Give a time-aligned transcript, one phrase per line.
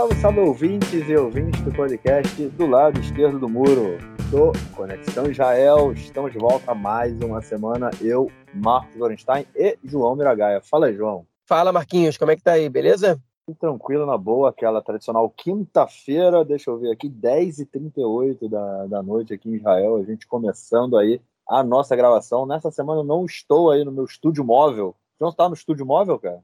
[0.00, 3.98] Salve, salve ouvintes e ouvintes do podcast do lado esquerdo do muro
[4.30, 5.92] do Conexão Israel.
[5.92, 7.90] Estamos de volta mais uma semana.
[8.00, 10.62] Eu, Marcos Gorenstein e João Miragaia.
[10.62, 11.26] Fala aí, João.
[11.46, 13.20] Fala, Marquinhos, como é que tá aí, beleza?
[13.60, 19.50] Tranquilo, na boa, aquela tradicional quinta-feira, deixa eu ver aqui, 10h38 da, da noite aqui
[19.50, 22.46] em Israel, a gente começando aí a nossa gravação.
[22.46, 24.96] Nessa semana eu não estou aí no meu estúdio móvel.
[25.18, 26.42] João, está no estúdio móvel, cara?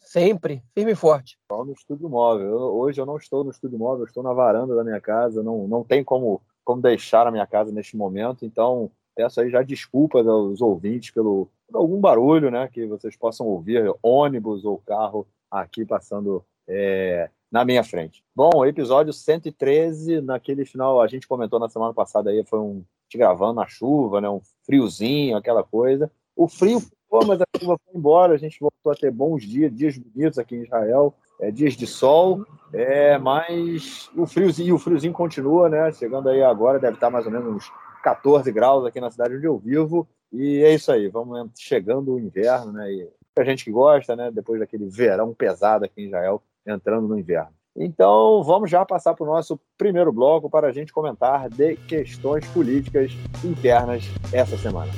[0.00, 1.38] Sempre, firme e forte.
[1.42, 2.56] Estou no estúdio móvel.
[2.56, 5.42] hoje eu não estou no estúdio móvel, estou na varanda da minha casa.
[5.42, 8.44] Não, não tem como, como deixar a minha casa neste momento.
[8.44, 12.68] Então, peço aí já desculpas aos ouvintes pelo por algum barulho, né?
[12.68, 18.22] Que vocês possam ouvir, ônibus ou carro aqui passando é, na minha frente.
[18.34, 23.18] Bom, episódio 113, naquele final, a gente comentou na semana passada aí, foi um te
[23.18, 24.30] gravando na chuva, né?
[24.30, 26.10] Um friozinho, aquela coisa.
[26.36, 29.74] O frio Pô, mas a chuva foi embora, a gente voltou a ter bons dias,
[29.74, 35.12] dias bonitos aqui em Israel, é, dias de sol, é, mas o friozinho, o friozinho
[35.12, 35.92] continua, né?
[35.92, 39.46] Chegando aí agora, deve estar mais ou menos uns 14 graus aqui na cidade onde
[39.46, 40.08] eu vivo.
[40.32, 42.92] E é isso aí, vamos chegando o inverno, né?
[42.92, 44.30] E a gente que gosta, né?
[44.30, 47.50] Depois daquele verão pesado aqui em Israel, entrando no inverno.
[47.78, 52.46] Então, vamos já passar para o nosso primeiro bloco para a gente comentar de questões
[52.48, 53.12] políticas
[53.44, 54.90] internas essa semana.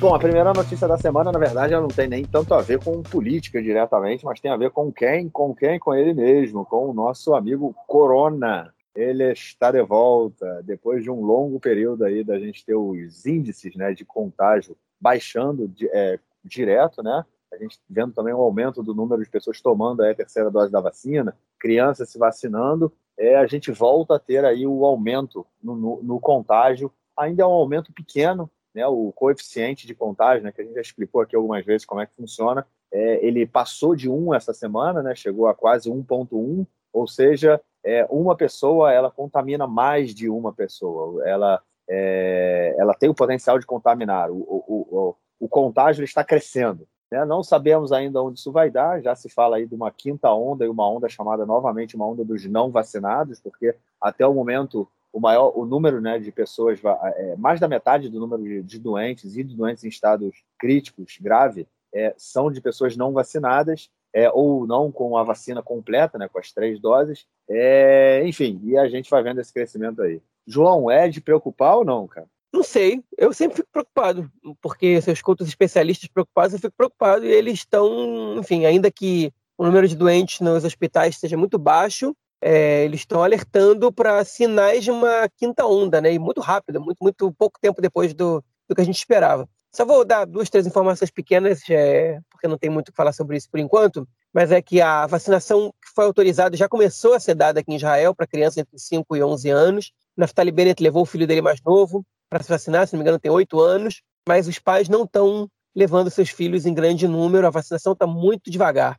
[0.00, 2.82] Bom, a primeira notícia da semana, na verdade, ela não tem nem tanto a ver
[2.82, 5.28] com política diretamente, mas tem a ver com quem?
[5.28, 5.78] Com quem?
[5.78, 8.72] Com ele mesmo, com o nosso amigo Corona.
[8.94, 13.76] Ele está de volta depois de um longo período aí da gente ter os índices
[13.76, 17.22] né, de contágio baixando é, direto, né?
[17.52, 20.80] A gente vendo também um aumento do número de pessoas tomando a terceira dose da
[20.80, 26.02] vacina, crianças se vacinando, é, a gente volta a ter aí o aumento no, no,
[26.02, 26.90] no contágio.
[27.14, 30.80] Ainda é um aumento pequeno, né, o coeficiente de contágio, né, que a gente já
[30.80, 35.02] explicou aqui algumas vezes como é que funciona, é, ele passou de 1 essa semana,
[35.02, 40.52] né, chegou a quase 1.1, ou seja, é, uma pessoa ela contamina mais de uma
[40.52, 46.22] pessoa, ela, é, ela tem o potencial de contaminar, o, o, o, o contágio está
[46.24, 46.86] crescendo.
[47.10, 47.24] Né?
[47.24, 50.64] Não sabemos ainda onde isso vai dar, já se fala aí de uma quinta onda
[50.64, 55.20] e uma onda chamada novamente uma onda dos não vacinados, porque até o momento o
[55.20, 56.80] maior o número né, de pessoas,
[57.16, 61.18] é, mais da metade do número de, de, doentes e de doentes em estados críticos,
[61.20, 66.28] grave, é, são de pessoas não vacinadas é, ou não com a vacina completa, né,
[66.28, 67.26] com as três doses.
[67.48, 70.20] É, enfim, e a gente vai vendo esse crescimento aí.
[70.46, 72.26] João, é de preocupar ou não, cara?
[72.52, 76.74] Não sei, eu sempre fico preocupado, porque se eu escuto os especialistas preocupados, eu fico
[76.76, 81.58] preocupado e eles estão, enfim, ainda que o número de doentes nos hospitais seja muito
[81.58, 86.12] baixo, é, eles estão alertando para sinais de uma quinta onda, né?
[86.12, 89.48] E muito rápido, muito, muito pouco tempo depois do, do que a gente esperava.
[89.72, 93.12] Só vou dar duas, três informações pequenas, é, porque não tem muito o que falar
[93.12, 97.20] sobre isso por enquanto, mas é que a vacinação que foi autorizada já começou a
[97.20, 99.92] ser dada aqui em Israel para crianças entre 5 e 11 anos.
[100.16, 103.18] Naftali Bennett levou o filho dele mais novo para se vacinar, se não me engano
[103.18, 107.50] tem 8 anos, mas os pais não estão levando seus filhos em grande número, a
[107.50, 108.98] vacinação está muito devagar.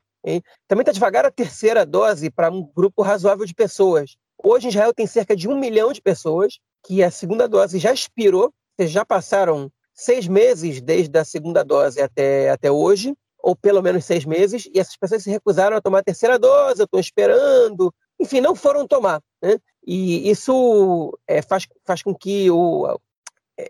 [0.68, 4.16] Também está devagar a terceira dose para um grupo razoável de pessoas.
[4.44, 7.94] Hoje, em Israel, tem cerca de um milhão de pessoas que a segunda dose já
[7.94, 14.06] expirou, já passaram seis meses desde a segunda dose até, até hoje, ou pelo menos
[14.06, 18.40] seis meses, e essas pessoas se recusaram a tomar a terceira dose, estão esperando, enfim,
[18.42, 19.22] não foram tomar.
[19.42, 19.58] Né?
[19.86, 23.00] E isso é, faz, faz com que o,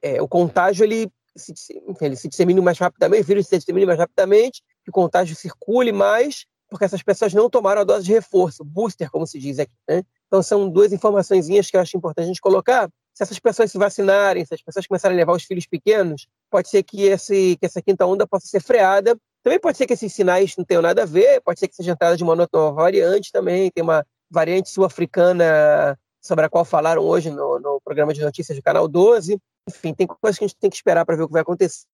[0.01, 1.53] é, o contágio ele se,
[1.87, 5.35] enfim, ele se dissemine mais rapidamente, o vírus se dissemine mais rapidamente, que o contágio
[5.35, 9.59] circule mais, porque essas pessoas não tomaram a dose de reforço, booster, como se diz
[9.59, 9.73] aqui.
[9.87, 10.03] Né?
[10.27, 12.89] Então, são duas informações que eu acho importante a gente colocar.
[13.13, 16.69] Se essas pessoas se vacinarem, se as pessoas começarem a levar os filhos pequenos, pode
[16.69, 19.17] ser que, esse, que essa quinta onda possa ser freada.
[19.43, 21.91] Também pode ser que esses sinais não tenham nada a ver, pode ser que seja
[21.91, 23.69] entrada de uma nova variante também.
[23.69, 28.63] Tem uma variante sul-africana sobre a qual falaram hoje no, no, programa de notícias do
[28.63, 29.37] Canal 12.
[29.67, 31.85] Enfim, tem coisas que a gente tem que esperar para ver o que vai acontecer.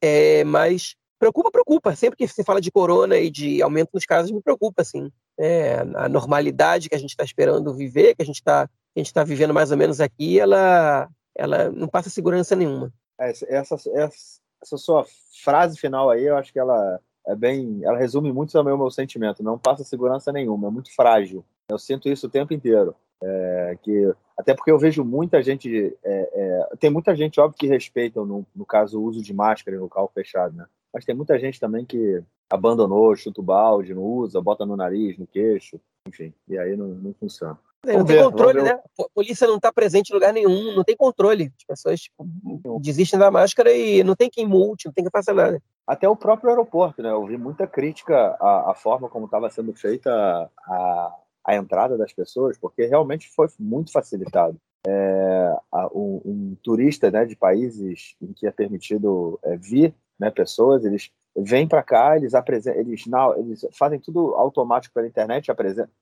[0.00, 1.96] É, mas Preocupa, preocupa.
[1.96, 5.10] Sempre que se fala de corona e de aumento nos casos, me preocupa, assim.
[5.38, 8.68] É, a normalidade que a gente está esperando viver, que a gente está
[9.12, 12.92] tá vivendo mais ou menos aqui, ela, ela não passa segurança nenhuma.
[13.20, 13.74] É, essa, essa,
[14.62, 15.06] essa sua
[15.42, 17.80] frase final aí, eu acho que ela é bem.
[17.82, 19.42] Ela resume muito também o meu sentimento.
[19.42, 21.44] Não passa segurança nenhuma, é muito frágil.
[21.68, 22.94] Eu sinto isso o tempo inteiro.
[23.22, 27.66] É, que até porque eu vejo muita gente é, é, tem muita gente óbvio que
[27.66, 30.66] respeitam no, no caso o uso de máscara no local fechado né
[30.96, 35.18] mas tem muita gente também que abandonou, chuta o balde, não usa, bota no nariz,
[35.18, 35.78] no queixo.
[36.08, 37.58] enfim, e aí não, não funciona.
[37.84, 38.80] Não tem controle, né?
[38.98, 41.52] A polícia não está presente em lugar nenhum, não tem controle.
[41.54, 42.26] As pessoas tipo,
[42.80, 45.62] desistem da máscara e não tem quem multe, não tem que fazer nada.
[45.86, 47.10] Até o próprio aeroporto, né?
[47.10, 50.10] Eu vi muita crítica à, à forma como estava sendo feita
[50.66, 51.14] a,
[51.44, 54.56] a entrada das pessoas, porque realmente foi muito facilitado.
[54.88, 60.30] É, a, um, um, turista né, de países em que é permitido é, vir né,
[60.30, 62.32] pessoas, eles vêm para cá, eles,
[62.66, 65.50] eles, não, eles fazem tudo automático pela internet,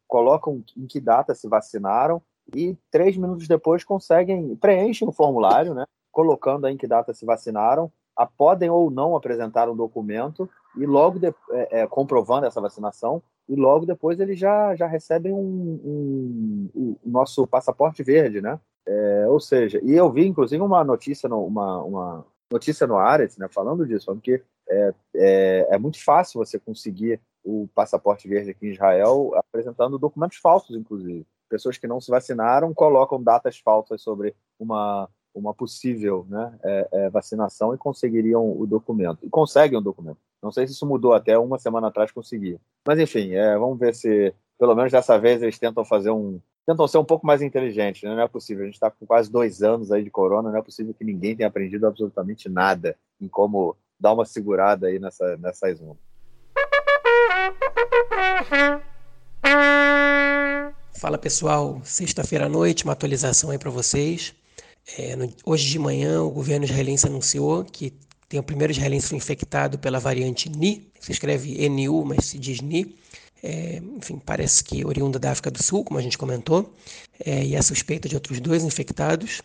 [0.06, 2.22] colocam em que data se vacinaram
[2.55, 7.90] e três minutos depois conseguem, preenchem o formulário, né, colocando em que data se vacinaram,
[8.16, 13.20] a, podem ou não apresentar um documento e logo de, é, é, comprovando essa vacinação
[13.49, 15.38] e logo depois eles já, já recebem um,
[15.84, 18.58] um, um, um nosso passaporte verde, né?
[18.87, 23.37] É, ou seja, e eu vi inclusive uma notícia, no, uma, uma notícia no Ares,
[23.37, 28.51] né, falando disso, falando que é, é, é, muito fácil você conseguir o passaporte verde
[28.51, 31.27] aqui em Israel apresentando documentos falsos, inclusive.
[31.49, 37.11] Pessoas que não se vacinaram colocam datas falsas sobre uma uma possível né, é, é,
[37.11, 39.19] vacinação e conseguiriam o documento.
[39.27, 40.19] E conseguem o documento.
[40.41, 42.61] Não sei se isso mudou até uma semana atrás conseguir.
[42.87, 46.88] Mas enfim, é, vamos ver se pelo menos dessa vez eles tentam fazer um tentam
[46.88, 48.02] ser um pouco mais inteligentes.
[48.02, 48.14] Né?
[48.14, 48.62] Não é possível.
[48.62, 50.50] A gente está com quase dois anos aí de corona.
[50.50, 54.99] Não é possível que ninguém tenha aprendido absolutamente nada em como dar uma segurada aí
[54.99, 56.02] nessa nessas ondas.
[60.99, 64.34] Fala pessoal, sexta-feira à noite, uma atualização aí para vocês.
[64.96, 67.93] É, no, hoje de manhã, o governo israelense anunciou que
[68.28, 72.96] tem o primeiro israelense infectado pela variante NI, se escreve NU, mas se diz NI.
[73.46, 76.73] É, enfim, parece que oriunda da África do Sul, como a gente comentou,
[77.23, 79.43] é, e é suspeita de outros dois infectados.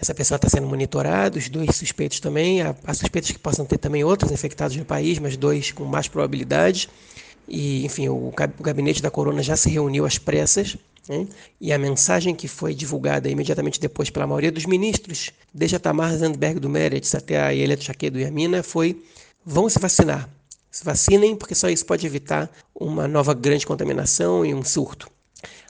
[0.00, 2.62] Essa pessoa está sendo monitorada, os dois suspeitos também.
[2.62, 6.08] Há, há suspeitas que possam ter também outros infectados no país, mas dois com mais
[6.08, 6.88] probabilidade.
[7.48, 10.76] E, enfim, o, o gabinete da corona já se reuniu às pressas
[11.08, 11.26] né?
[11.60, 16.16] E a mensagem que foi divulgada imediatamente depois pela maioria dos ministros, desde a Tamar
[16.16, 19.02] Zandberg do Meretz até a Elia Tchake do Yamina, foi
[19.44, 20.28] vão se vacinar.
[20.76, 25.10] Se vacinem, porque só isso pode evitar uma nova grande contaminação e um surto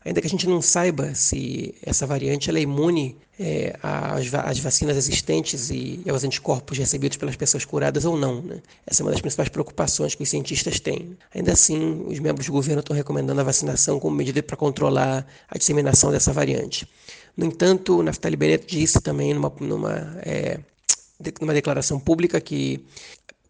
[0.07, 4.97] ainda que a gente não saiba se essa variante é imune é, às, às, vacinas
[4.97, 8.41] existentes e aos anticorpos recebidos pelas pessoas curadas ou não.
[8.41, 8.63] Né?
[8.87, 11.19] Essa é uma das principais preocupações que os cientistas têm.
[11.35, 15.59] Ainda assim, os membros do governo estão recomendando a vacinação como medida para controlar a
[15.59, 16.89] disseminação dessa variante.
[17.37, 20.61] No entanto, o Naftali Bennett disse também numa, numa, é,
[21.41, 22.87] numa declaração pública que,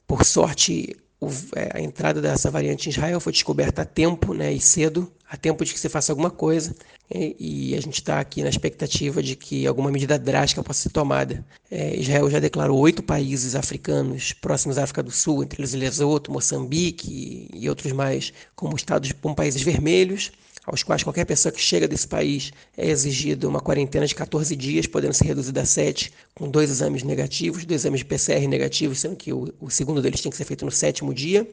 [0.06, 4.53] por sorte, o, é, a entrada dessa variante em Israel foi descoberta a tempo né,
[4.53, 6.75] e cedo, a tempo de que se faça alguma coisa,
[7.13, 10.91] e, e a gente está aqui na expectativa de que alguma medida drástica possa ser
[10.91, 11.45] tomada.
[11.71, 16.31] É, Israel já declarou oito países africanos próximos à África do Sul, entre eles Lesoto,
[16.31, 20.33] Moçambique e, e outros mais, como estados como países vermelhos
[20.67, 24.87] aos quais qualquer pessoa que chega desse país é exigida uma quarentena de 14 dias,
[24.87, 29.15] podendo ser reduzida a 7, com dois exames negativos, dois exames de PCR negativos, sendo
[29.15, 31.49] que o, o segundo deles tem que ser feito no sétimo dia.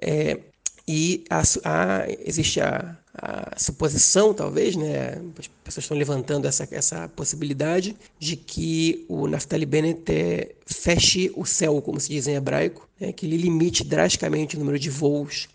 [0.00, 0.38] É,
[0.86, 7.08] e a, a, existe a, a, suposição, talvez, né, as pessoas estão levantando essa, essa
[7.08, 12.88] possibilidade de que o Naftali Bennett é, feche o céu, como se diz em hebraico,
[13.00, 15.48] né, que ele limite drasticamente o número de voos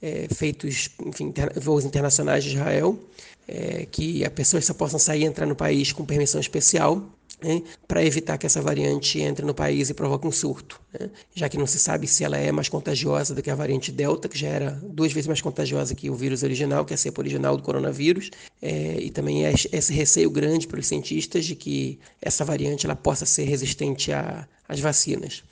[0.00, 2.98] é, feitos, enfim, voos internacionais de Israel,
[3.46, 7.02] é, que as pessoas só possam sair e entrar no país com permissão especial,
[7.40, 11.48] né, para evitar que essa variante entre no país e provoque um surto, né, já
[11.48, 14.36] que não se sabe se ela é mais contagiosa do que a variante Delta, que
[14.36, 17.56] já era duas vezes mais contagiosa que o vírus original, que é a cepa original
[17.56, 22.86] do coronavírus, é, e também é esse receio grande pelos cientistas de que essa variante
[22.86, 25.44] ela possa ser resistente às vacinas.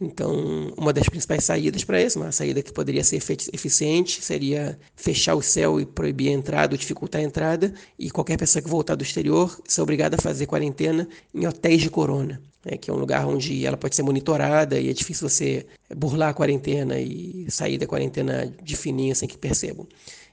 [0.00, 3.16] Então, uma das principais saídas para isso, uma saída que poderia ser
[3.52, 8.38] eficiente, seria fechar o céu e proibir a entrada, ou dificultar a entrada, e qualquer
[8.38, 12.78] pessoa que voltar do exterior ser obrigada a fazer quarentena em hotéis de corona, né,
[12.78, 16.34] que é um lugar onde ela pode ser monitorada e é difícil você burlar a
[16.34, 19.86] quarentena e sair da quarentena de fininho sem que percebam.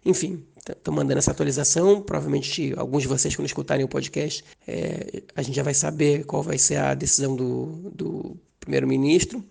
[0.05, 2.01] Enfim, estou mandando essa atualização.
[2.01, 6.41] Provavelmente alguns de vocês, quando escutarem o podcast, é, a gente já vai saber qual
[6.41, 9.43] vai ser a decisão do, do primeiro-ministro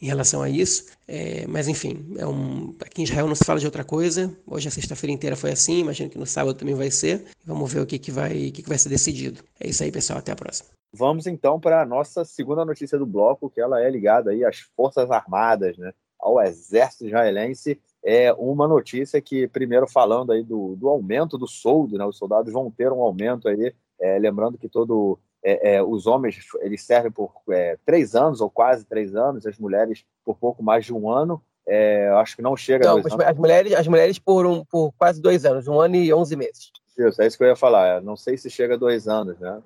[0.00, 0.86] em relação a isso.
[1.06, 4.34] É, mas enfim, é um, aqui em Israel não se fala de outra coisa.
[4.46, 7.24] Hoje a sexta-feira inteira foi assim, imagino que no sábado também vai ser.
[7.44, 9.42] Vamos ver o que, que, vai, o que, que vai ser decidido.
[9.60, 10.18] É isso aí, pessoal.
[10.18, 10.68] Até a próxima.
[10.92, 14.60] Vamos então para a nossa segunda notícia do bloco, que ela é ligada aí às
[14.76, 15.92] Forças Armadas, né?
[16.18, 17.80] ao Exército Israelense.
[18.02, 22.04] É uma notícia que, primeiro falando aí do, do aumento do soldo, né?
[22.04, 26.38] os soldados vão ter um aumento aí, é, lembrando que todo é, é, os homens
[26.60, 30.84] eles servem por é, três anos ou quase três anos, as mulheres por pouco mais
[30.84, 31.42] de um ano.
[31.66, 33.26] É, acho que não chega não, a dois anos.
[33.26, 36.70] As mulheres, as mulheres por, um, por quase dois anos, um ano e onze meses.
[36.96, 38.00] Isso, é isso que eu ia falar.
[38.00, 39.62] Não sei se chega a dois anos, né?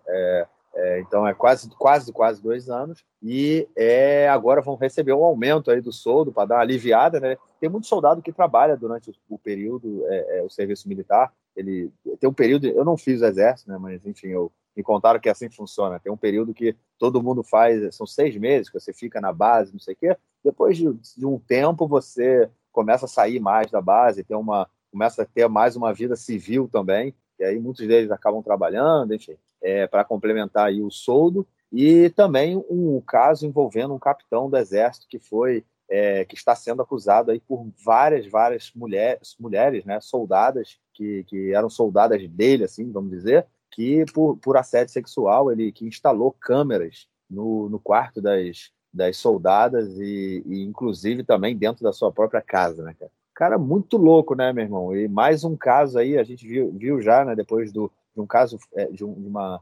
[0.74, 3.04] É, então é quase, quase, quase dois anos.
[3.22, 7.36] E é, agora vão receber um aumento aí do soldo para dar uma aliviada, né?
[7.60, 11.32] Tem muito soldado que trabalha durante o, o período, é, é, o serviço militar.
[11.54, 13.78] Ele tem um período, eu não fiz o exército, né?
[13.78, 16.00] Mas enfim, eu me contaram que assim funciona.
[16.00, 19.72] Tem um período que todo mundo faz, são seis meses que você fica na base,
[19.72, 20.16] não sei o quê.
[20.42, 25.22] Depois de, de um tempo, você começa a sair mais da base, tem uma, começa
[25.22, 29.86] a ter mais uma vida civil também, e aí muitos deles acabam trabalhando, enfim, é,
[29.86, 31.46] para complementar aí o soldo.
[31.72, 36.80] E também um caso envolvendo um capitão do exército que foi é, que está sendo
[36.80, 42.90] acusado aí por várias, várias mulheres, mulheres né, soldadas, que, que eram soldadas dele, assim,
[42.90, 48.70] vamos dizer, que por, por assédio sexual ele que instalou câmeras no, no quarto das,
[48.92, 53.10] das soldadas e, e, inclusive também dentro da sua própria casa, né, cara?
[53.42, 54.96] Cara, muito louco, né, meu irmão?
[54.96, 58.26] E mais um caso aí, a gente viu, viu já, né, depois do, de um
[58.26, 59.60] caso é, de, um, de, uma,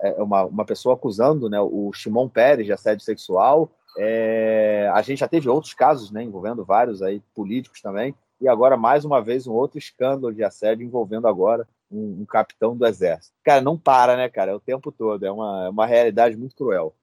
[0.00, 3.70] é, uma, uma pessoa acusando né, o Shimon Pérez de assédio sexual.
[3.98, 8.14] É, a gente já teve outros casos, né, envolvendo vários aí políticos também.
[8.40, 12.74] E agora, mais uma vez, um outro escândalo de assédio envolvendo agora um, um, capitão
[12.74, 13.36] do exército.
[13.44, 14.52] Cara, não para, né, cara?
[14.52, 15.26] É o tempo todo.
[15.26, 16.94] É uma, é uma realidade muito cruel.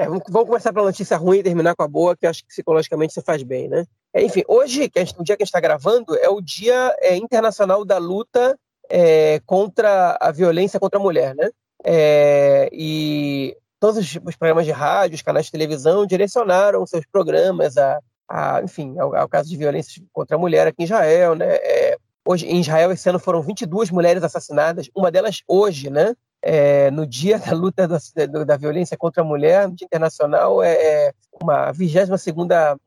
[0.00, 2.48] É, vamos, começar pela notícia ruim e terminar com a boa, que eu acho que
[2.48, 3.84] psicologicamente você faz bem, né?
[4.14, 6.96] É, enfim, hoje, que gente, o dia que a gente está gravando, é o Dia
[7.00, 11.50] é, Internacional da Luta é, contra a Violência contra a Mulher, né?
[11.84, 17.76] É, e todos os, os, programas de rádio, os canais de televisão direcionaram seus programas
[17.76, 21.56] a, a enfim, ao, ao, caso de violência contra a mulher aqui em Israel, né?
[21.56, 26.14] É, Hoje, em Israel, esse ano foram 22 mulheres assassinadas, uma delas hoje, né?
[26.42, 27.98] É, no dia da luta da,
[28.44, 32.08] da, violência contra a mulher, no dia internacional, é, é uma 22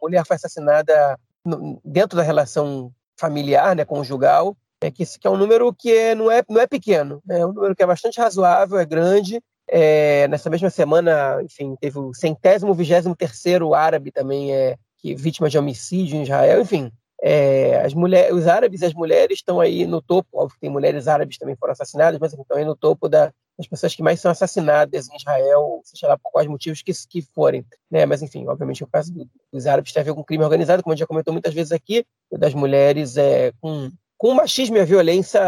[0.01, 5.37] mulher foi assassinada no, dentro da relação familiar, né, conjugal, é que, que é um
[5.37, 8.19] número que é, não, é, não é pequeno, né, é um número que é bastante
[8.19, 9.41] razoável, é grande.
[9.67, 15.49] É, nessa mesma semana, enfim, teve o centésimo, vigésimo terceiro árabe também é que vítima
[15.49, 16.91] de homicídio em Israel, enfim,
[17.21, 20.69] é, as mulheres, os árabes e as mulheres estão aí no topo, óbvio que tem
[20.69, 24.19] mulheres árabes também foram assassinadas, mas estão aí no topo da, das pessoas que mais
[24.19, 27.65] são assassinadas em Israel, seja lá por quais motivos que, que forem.
[27.89, 28.05] Né?
[28.05, 29.13] Mas, enfim, obviamente o caso
[29.51, 31.71] dos árabes tem a ver com crime organizado, como a gente já comentou muitas vezes
[31.71, 35.39] aqui, das mulheres é, com, com machismo e a violência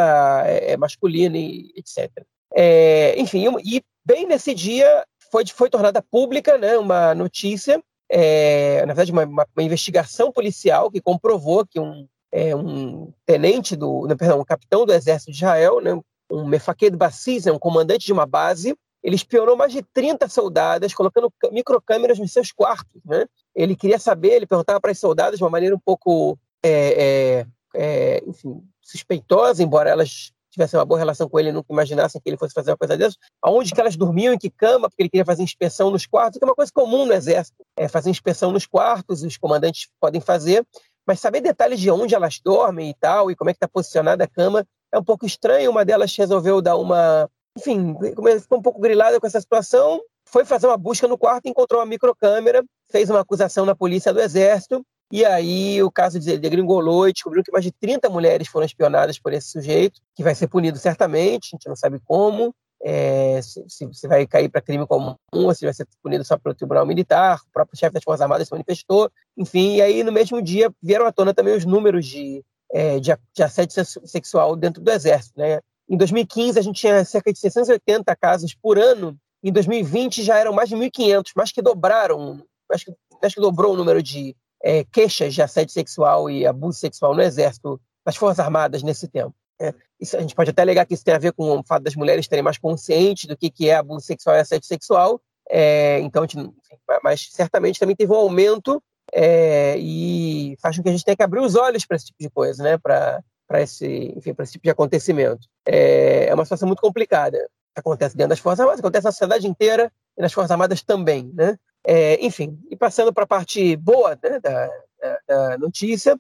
[0.46, 2.12] é, é masculina e etc.
[2.54, 8.94] É, enfim, e bem nesse dia foi, foi tornada pública né, uma notícia é, na
[8.94, 14.16] verdade, uma, uma, uma, investigação policial que comprovou que um, é, um tenente do, não,
[14.16, 18.14] perdão, um capitão do exército de Israel, né, um Mefaqued Bassis, né, um comandante de
[18.14, 23.02] uma base, ele espionou mais de 30 soldadas, colocando microcâmeras nos seus quartos.
[23.06, 23.26] Né?
[23.54, 27.48] Ele queria saber, ele perguntava para as soldadas de uma maneira um pouco, é, é,
[27.76, 32.38] é enfim, suspeitosa, embora elas tivessem uma boa relação com ele, nunca imaginassem que ele
[32.38, 35.26] fosse fazer uma coisa dessa, aonde que elas dormiam, em que cama, porque ele queria
[35.26, 38.66] fazer inspeção nos quartos, que é uma coisa comum no exército, é fazer inspeção nos
[38.66, 40.66] quartos, os comandantes podem fazer,
[41.06, 44.24] mas saber detalhes de onde elas dormem e tal, e como é que está posicionada
[44.24, 44.66] a cama,
[44.96, 45.70] é um pouco estranho.
[45.70, 47.96] Uma delas resolveu dar uma, enfim,
[48.42, 51.86] ficou um pouco grilada com essa situação, foi fazer uma busca no quarto, encontrou uma
[51.86, 57.44] microcâmera, fez uma acusação na polícia do exército, e aí o caso degringolou e descobriu
[57.44, 61.50] que mais de 30 mulheres foram espionadas por esse sujeito, que vai ser punido certamente,
[61.54, 65.66] a gente não sabe como, é, se, se, vai cair para crime comum ou se
[65.66, 69.10] vai ser punido só pelo Tribunal Militar, o próprio chefe das Forças Armadas se manifestou,
[69.38, 72.44] enfim, e aí no mesmo dia vieram à tona também os números de,
[72.76, 75.40] é, de, de assédio sexual dentro do Exército.
[75.40, 75.62] Né?
[75.90, 80.52] Em 2015 a gente tinha cerca de 680 casos por ano, em 2020 já eram
[80.52, 82.94] mais de 1.500, mais que dobraram, acho que,
[83.34, 87.80] que dobrou o número de é, queixas de assédio sexual e abuso sexual no Exército,
[88.06, 89.34] nas Forças Armadas nesse tempo.
[89.62, 91.84] É, isso, a gente pode até alegar que isso tem a ver com o fato
[91.84, 96.00] das mulheres terem mais consciente do que, que é abuso sexual e assédio sexual, é,
[96.00, 96.54] então, gente,
[97.02, 98.84] mas certamente também teve um aumento
[99.14, 102.30] é, e com que a gente tenha que abrir os olhos para esse tipo de
[102.30, 102.78] coisa, né?
[102.78, 103.24] para
[103.62, 105.48] esse, enfim, esse tipo de acontecimento.
[105.66, 107.38] É, é uma situação muito complicada.
[107.76, 111.32] Acontece dentro das Forças Armadas, acontece na sociedade inteira e nas Forças Armadas também.
[111.34, 111.58] Né?
[111.86, 114.70] É, enfim, e passando para a parte boa né, da,
[115.02, 116.18] da, da, notícia,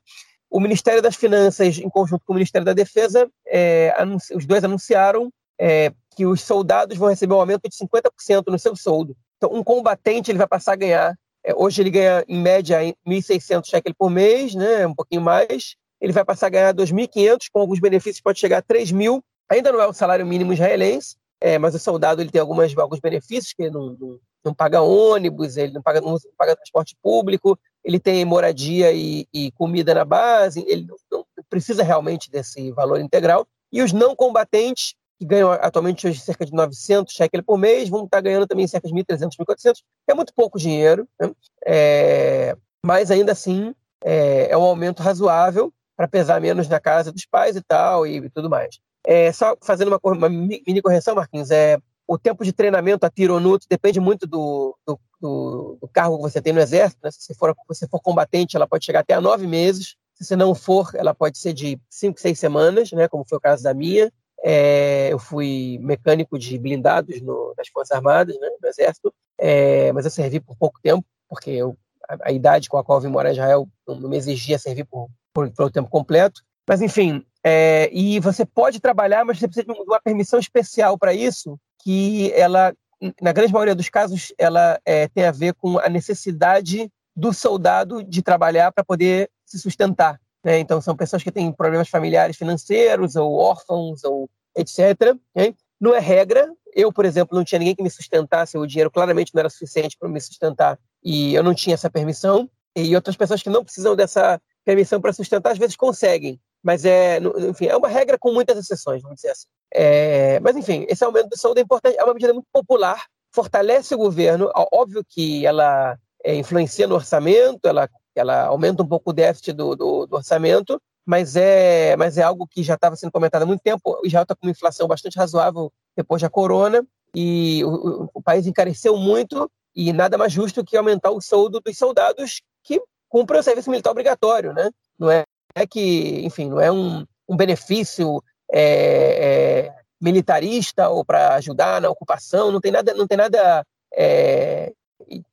[0.49, 3.93] o Ministério das Finanças, em conjunto com o Ministério da Defesa, é,
[4.35, 8.75] os dois anunciaram é, que os soldados vão receber um aumento de 50% no seu
[8.75, 9.15] soldo.
[9.37, 11.17] Então, um combatente ele vai passar a ganhar,
[11.55, 16.25] hoje ele ganha em média 1.600 shekels por mês, né, um pouquinho mais, ele vai
[16.25, 19.21] passar a ganhar 2.500, com alguns benefícios pode chegar a 3.000.
[19.49, 22.99] Ainda não é o salário mínimo israelense, é, mas o soldado ele tem algumas, alguns
[22.99, 27.99] benefícios que não, não, não paga ônibus, ele não paga, não paga transporte público, ele
[27.99, 33.47] tem moradia e, e comida na base, ele não precisa realmente desse valor integral.
[33.71, 38.05] E os não combatentes, que ganham atualmente hoje cerca de 900 shekels por mês, vão
[38.05, 39.73] estar ganhando também cerca de 1.300, 1.400,
[40.05, 41.31] que é muito pouco dinheiro, né?
[41.65, 47.25] é, mas ainda assim é, é, um aumento razoável para pesar menos na casa dos
[47.25, 48.79] pais e tal, e, e tudo mais.
[49.05, 53.65] É, só fazendo uma, uma, mini correção, Marquinhos, é, o tempo de treinamento a tironuto
[53.69, 56.99] depende muito do, do, do, do, cargo que você tem no exército.
[57.03, 57.11] Né?
[57.11, 59.95] Se você for, você for combatente, ela pode chegar até a nove meses.
[60.13, 63.07] Se você não for, ela pode ser de cinco, seis semanas, né?
[63.07, 64.11] como foi o caso da minha.
[64.43, 70.05] É, eu fui mecânico de blindados no, nas Forças Armadas, né, no Exército, é, mas
[70.05, 71.77] eu servi por pouco tempo, porque eu,
[72.07, 74.85] a, a, idade com a qual eu vim morar em Israel não, me exigia servir
[74.85, 76.41] por, por, por tempo completo.
[76.67, 81.13] Mas, enfim, é, e você pode trabalhar, mas você precisa de uma permissão especial para
[81.13, 82.73] isso, que ela,
[83.21, 88.03] na grande maioria dos casos, ela é, tem a ver com a necessidade do soldado
[88.03, 90.19] de trabalhar para poder se sustentar.
[90.45, 90.59] Né?
[90.59, 95.17] Então, são pessoas que têm problemas familiares financeiros, ou órfãos, ou etc.
[95.33, 95.55] Né?
[95.81, 96.47] Não é regra.
[96.75, 99.97] Eu, por exemplo, não tinha ninguém que me sustentasse, o dinheiro claramente não era suficiente
[99.97, 102.47] para me sustentar, e eu não tinha essa permissão.
[102.75, 106.39] E outras pessoas que não precisam dessa permissão para sustentar, às vezes conseguem.
[106.61, 109.47] Mas é, enfim, é uma regra com muitas exceções, vamos dizer assim.
[109.73, 113.95] É, mas, enfim, esse aumento do saúde é importante, é uma medida muito popular, fortalece
[113.95, 114.51] o governo.
[114.71, 119.75] Óbvio que ela é, influencia no orçamento, ela ela aumenta um pouco o déficit do,
[119.75, 123.61] do, do orçamento, mas é, mas é algo que já estava sendo comentado há muito
[123.61, 123.99] tempo.
[124.03, 128.97] Israel está com uma inflação bastante razoável depois da corona, e o, o, país encareceu
[128.97, 133.69] muito, e nada mais justo que aumentar o soldo dos soldados que cumprem o serviço
[133.69, 134.51] militar obrigatório.
[134.51, 134.69] Né?
[134.99, 135.23] Não é,
[135.55, 141.89] é que, enfim, não é um, um benefício é, é, militarista ou para ajudar na
[141.89, 144.73] ocupação, não tem nada, não tem nada é,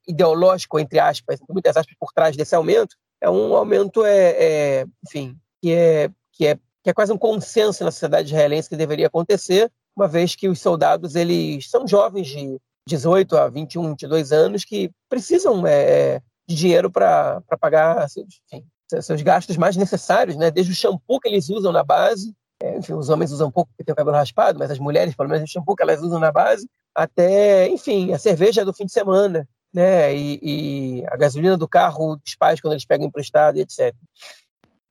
[0.06, 5.36] ideológico, entre aspas, muitas aspas por trás desse aumento, é um aumento, é, é, enfim,
[5.60, 9.70] que é, que, é, que é quase um consenso na sociedade israelense que deveria acontecer,
[9.96, 14.90] uma vez que os soldados eles são jovens de 18 a 21, 22 anos que
[15.08, 18.66] precisam é, de dinheiro para pagar seus, enfim,
[19.00, 20.50] seus gastos mais necessários, né?
[20.50, 23.82] desde o shampoo que eles usam na base, é, enfim, os homens usam pouco porque
[23.82, 26.30] tem o cabelo raspado, mas as mulheres, pelo menos, o shampoo que elas usam na
[26.30, 30.14] base, até, enfim, a cerveja do fim de semana, né?
[30.14, 33.92] E, e, a gasolina do carro dos pais quando eles pegam emprestado, etc.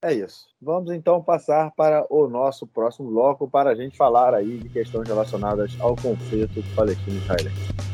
[0.04, 0.48] É isso.
[0.62, 5.08] Vamos então passar para o nosso próximo bloco para a gente falar aí de questões
[5.08, 7.91] relacionadas ao conflito palestino-israelense.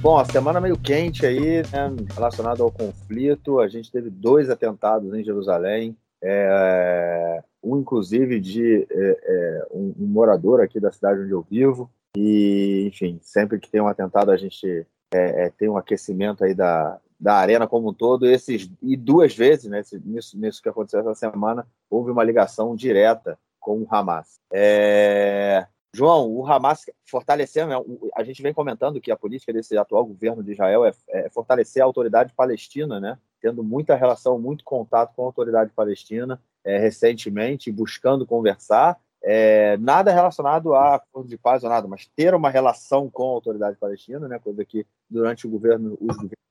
[0.00, 3.58] Bom, a semana meio quente aí, né, relacionada ao conflito.
[3.60, 10.06] A gente teve dois atentados em Jerusalém, é, um inclusive de é, é, um, um,
[10.06, 14.36] morador aqui da cidade onde eu vivo, e, enfim, sempre que tem um atentado, a
[14.36, 18.26] gente é, é, tem um aquecimento aí da, da arena como um todo.
[18.26, 23.38] Esses, e duas vezes, né, nisso, nisso que aconteceu essa semana, houve uma ligação direta
[23.58, 24.38] com o Hamas.
[24.52, 25.66] É...
[25.96, 30.42] João, o Hamas fortalecendo, né, a gente vem comentando que a política desse atual governo
[30.42, 35.22] de Israel é, é, fortalecer a autoridade palestina, né, tendo muita relação, muito contato com
[35.22, 41.70] a autoridade palestina é, recentemente, buscando conversar é, nada relacionado a acordo de paz ou
[41.70, 45.98] nada, mas ter uma relação com a autoridade palestina, né, coisa que durante o governo,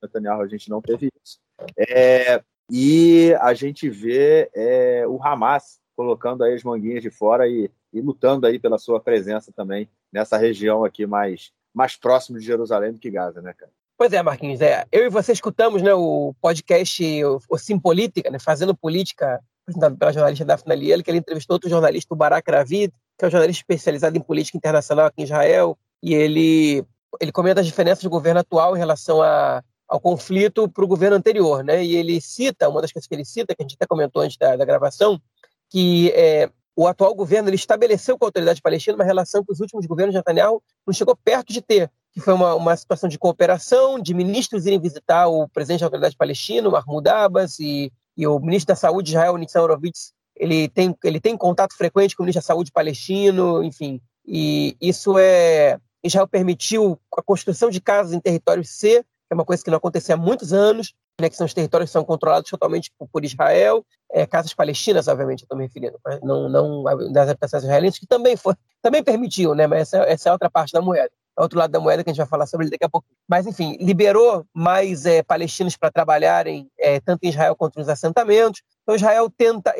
[0.02, 1.38] Netanyahu a gente não teve isso.
[1.78, 7.70] É, e a gente vê é, o Hamas colocando aí as manguinhas de fora e,
[7.92, 12.92] e, lutando aí pela sua presença também nessa região aqui mais, mais próximo de Jerusalém
[12.92, 13.70] do que Gaza, né, cara?
[13.98, 14.60] Pois é, Marquinhos.
[14.60, 19.40] É, eu e você escutamos né, o podcast o, o Sim Política, né, fazendo política
[19.62, 23.28] apresentado pela jornalista Daphne Liel, que ele entrevistou outro jornalista, o Barak Ravid, que é
[23.28, 26.84] um jornalista especializado em política internacional aqui em Israel, e ele,
[27.20, 31.16] ele comenta as diferenças do governo atual em relação a, ao conflito para o governo
[31.16, 31.84] anterior, né?
[31.84, 34.36] E ele cita, uma das coisas que ele cita, que a gente até comentou antes
[34.36, 35.20] da, da gravação,
[35.68, 39.60] que é, o atual governo ele estabeleceu com a autoridade palestina uma relação que os
[39.60, 43.18] últimos governos de Netanyahu não chegou perto de ter, que foi uma, uma situação de
[43.18, 48.38] cooperação, de ministros irem visitar o presidente da autoridade palestina, Mahmoud Abbas, e e o
[48.38, 52.42] ministro da Saúde, Israel Nitzan Horowitz, ele tem, ele tem contato frequente com o ministro
[52.42, 55.78] da Saúde palestino, enfim, e isso é...
[56.02, 59.78] Israel permitiu a construção de casas em território C, que é uma coisa que não
[59.78, 63.24] acontecia há muitos anos, né, que são os territórios que são controlados totalmente por, por
[63.24, 68.06] Israel, é, casas palestinas, obviamente, eu estou me referindo, não, não das habitações israelenses, que
[68.06, 71.10] também, foi, também permitiu, né, mas essa, essa é outra parte da moeda
[71.42, 73.06] outro lado da moeda que a gente vai falar sobre ele daqui a pouco.
[73.28, 78.62] Mas, enfim, liberou mais é, palestinos para trabalharem é, tanto em Israel quanto nos assentamentos.
[78.82, 79.74] Então, Israel tenta,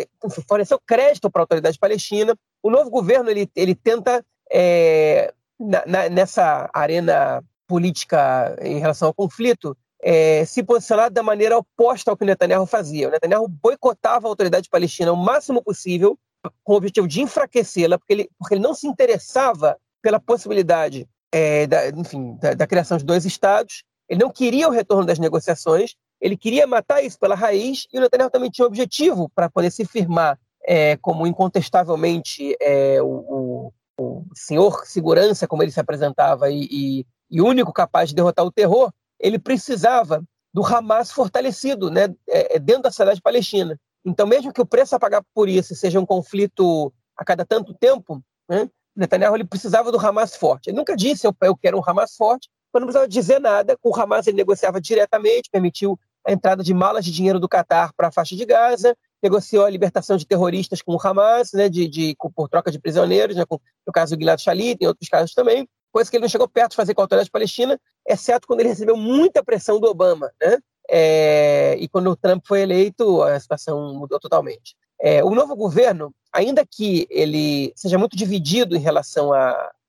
[0.47, 2.37] forneceu crédito para a autoridade palestina.
[2.63, 9.15] O novo governo ele, ele tenta, é, na, na, nessa arena política em relação ao
[9.15, 9.77] conflito,
[10.09, 13.09] é, se posicionar da maneira oposta ao que o Netanyahu fazia.
[13.09, 16.17] O Netanyahu boicotava a autoridade palestina o máximo possível,
[16.63, 21.67] com o objetivo de enfraquecê-la, porque ele, porque ele não se interessava pela possibilidade é,
[21.67, 23.83] da, enfim, da, da, criação de dois estados.
[24.09, 28.01] Ele não queria o retorno das negociações, ele queria matar isso pela raiz, e o
[28.01, 33.73] Netanyahu também tinha um objetivo para poder se firmar é, como incontestavelmente é, o, o,
[33.99, 38.53] o, senhor segurança, como ele se apresentava, e, e, e único capaz de derrotar o
[38.53, 43.79] terror, ele precisava do Hamas fortalecido né, é, é, dentro da sociedade palestina.
[44.05, 47.75] Então, mesmo que o preço a pagar por isso seja um conflito a cada tanto
[47.75, 50.71] tempo, né, Netanyahu ele precisava do Hamas forte.
[50.71, 53.77] Ele nunca disse eu, eu quero um Hamas forte, mas não precisava dizer nada.
[53.77, 57.93] Com o Hamas ele negociava diretamente, permitiu a entrada de malas de dinheiro do Catar
[57.95, 61.87] para a faixa de Gaza, negociou a libertação de terroristas com o Hamas, né, de,
[61.87, 65.35] de, por troca de prisioneiros, né, com, no caso do Gilad Shalit, em outros casos
[65.35, 68.61] também coisa que ele não chegou perto de fazer com a autoridade palestina, exceto quando
[68.61, 70.59] ele recebeu muita pressão do Obama, né?
[70.91, 74.77] É, e quando o Trump foi eleito, a situação mudou totalmente.
[75.01, 79.35] É, o novo governo, ainda que ele seja muito dividido em relação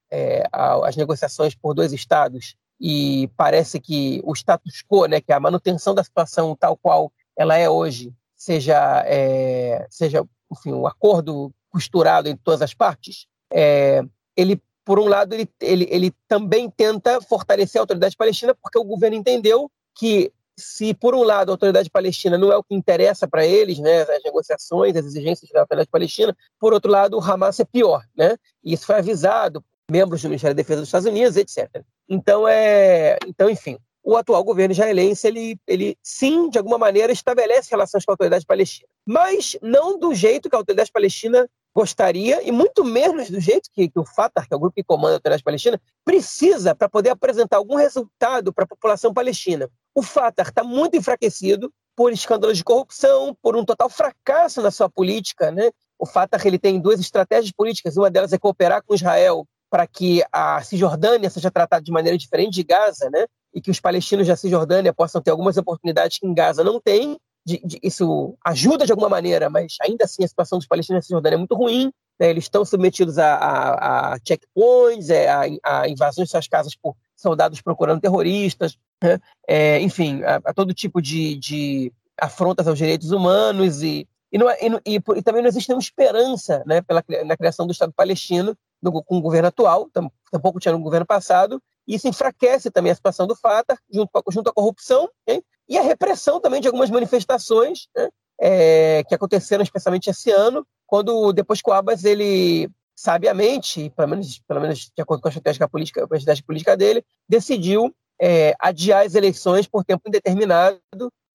[0.10, 5.36] é, às negociações por dois estados, e parece que o status quo, né, que é
[5.36, 11.52] a manutenção da situação tal qual ela é hoje, seja, é, seja enfim, um acordo
[11.70, 14.02] costurado entre todas as partes, é,
[14.38, 18.86] ele por um lado, ele, ele, ele também tenta fortalecer a autoridade palestina, porque o
[18.86, 23.28] governo entendeu que, se por um lado a autoridade palestina não é o que interessa
[23.28, 27.60] para eles, né, as negociações, as exigências da autoridade palestina, por outro lado, o Hamas
[27.60, 28.02] é pior.
[28.16, 28.38] Né?
[28.64, 31.84] E isso foi avisado membros do Ministério da Defesa dos Estados Unidos, etc.
[32.08, 37.72] Então, é, então enfim, o atual governo israelense, ele, ele sim, de alguma maneira, estabelece
[37.72, 38.88] relações com a autoridade palestina.
[39.06, 41.46] Mas não do jeito que a autoridade palestina
[41.78, 44.84] gostaria, e muito menos do jeito que, que o Fatah, que é o grupo que
[44.84, 49.70] comanda a autoridade palestina, precisa para poder apresentar algum resultado para a população palestina.
[49.94, 54.90] O Fatah está muito enfraquecido por escândalos de corrupção, por um total fracasso na sua
[54.90, 55.52] política.
[55.52, 55.70] Né?
[56.00, 60.24] O Fatah ele tem duas estratégias políticas, uma delas é cooperar com Israel para que
[60.32, 63.28] a Cisjordânia seja tratada de maneira diferente de Gaza, né?
[63.54, 67.20] e que os palestinos da Cisjordânia possam ter algumas oportunidades que em Gaza não têm,
[67.48, 71.02] de, de, isso ajuda de alguma maneira, mas ainda assim a situação dos palestinos na
[71.02, 71.94] Cisjordânia é muito ruim.
[72.20, 72.30] Né?
[72.30, 76.94] Eles estão submetidos a, a, a checkpoints, é, a, a, invasões de suas casas por
[77.16, 79.18] soldados procurando terroristas, né?
[79.48, 84.58] é, enfim, a, todo tipo de, de, afrontas aos direitos humanos e, e, não, é,
[84.62, 88.58] e, e, e, também não existe nenhuma esperança né, pela, na criação do Estado palestino
[88.82, 89.90] no, com o governo atual,
[90.30, 94.54] tampouco tinha no governo passado, isso enfraquece também a situação do Fatah, junto, junto à
[94.54, 95.42] corrupção, hein?
[95.68, 101.34] E a repressão também de algumas manifestações né, é, que aconteceram especialmente esse ano, quando
[101.34, 105.68] depois que o Abbas, ele sabiamente, pelo menos, pelo menos de acordo com a estratégia
[105.68, 110.80] política, a estratégia política dele, decidiu é, adiar as eleições por tempo indeterminado,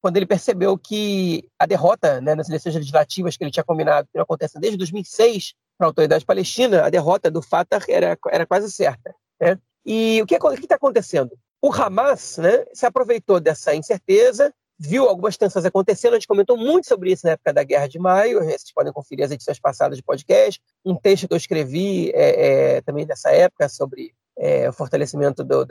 [0.00, 4.18] quando ele percebeu que a derrota né, nas eleições legislativas que ele tinha combinado, que
[4.18, 8.70] não acontece desde 2006 para a autoridade palestina, a derrota do Fatah era, era quase
[8.72, 9.14] certa.
[9.40, 9.56] Né?
[9.86, 11.30] E o que está acontecendo?
[11.62, 16.88] O Hamas né, se aproveitou dessa incerteza, viu algumas tensões acontecendo, a gente comentou muito
[16.88, 20.02] sobre isso na época da Guerra de Maio, vocês podem conferir as edições passadas de
[20.02, 25.44] podcast, um texto que eu escrevi é, é, também nessa época sobre é, o fortalecimento
[25.44, 25.64] da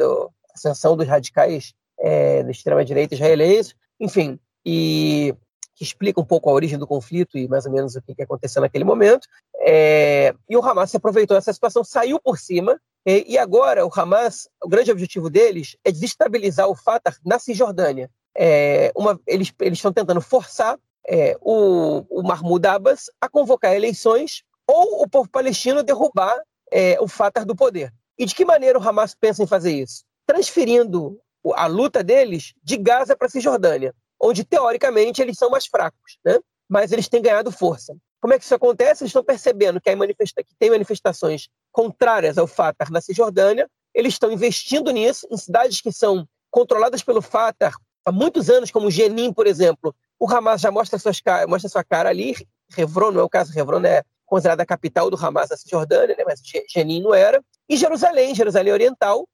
[0.56, 5.36] ascensão dos radicais é, da extrema-direita israelense, enfim, e
[5.81, 8.21] que explica um pouco a origem do conflito e mais ou menos o que, que
[8.21, 9.27] aconteceu naquele momento.
[9.61, 14.47] É, e o Hamas se aproveitou dessa situação, saiu por cima, e, agora o Hamas,
[14.63, 18.11] o grande objetivo deles é desestabilizar o Fatah na Cisjordânia.
[18.37, 25.01] É, uma, eles estão tentando forçar é, o, o Mahmoud Abbas a convocar eleições ou
[25.01, 26.39] o povo palestino derrubar
[26.71, 27.91] é, o Fatah do poder.
[28.19, 30.03] E de que maneira o Hamas pensa em fazer isso?
[30.27, 31.19] Transferindo
[31.55, 36.39] a luta deles de Gaza para a Cisjordânia, onde teoricamente eles são mais fracos, né?
[36.69, 37.95] mas eles têm ganhado força.
[38.21, 39.03] Como é que isso acontece?
[39.03, 44.31] Eles estão percebendo que, manifesta que tem manifestações contrárias ao Fatah na Cisjordânia, eles estão
[44.31, 47.73] investindo nisso, em cidades que são controladas pelo Fatah
[48.05, 49.93] há muitos anos, como Jenin, por exemplo.
[50.19, 52.36] O Hamas já mostra, suas, mostra sua cara ali,
[52.77, 56.23] Hebron não é o caso, Hebron é considerada a capital do Hamas na Cisjordânia, né?
[56.25, 56.41] mas
[56.73, 57.43] Jenin não era.
[57.67, 59.27] E Jerusalém, Jerusalém Oriental,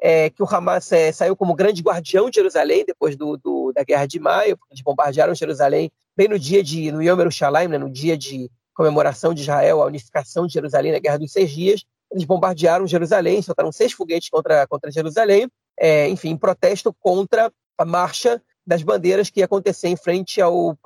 [0.00, 3.84] é, que o Hamas é, saiu como grande guardião de Jerusalém depois do, do, da
[3.84, 7.90] Guerra de Maio, eles bombardearam Jerusalém bem no dia de, no Yom Yerushalayim, né, no
[7.90, 12.24] dia de comemoração de Israel, a unificação de Jerusalém na Guerra dos Seis Dias, eles
[12.24, 18.42] bombardearam Jerusalém, soltaram seis foguetes contra, contra Jerusalém, é, enfim, em protesto contra a marcha
[18.66, 20.78] das bandeiras que ia acontecer em frente ao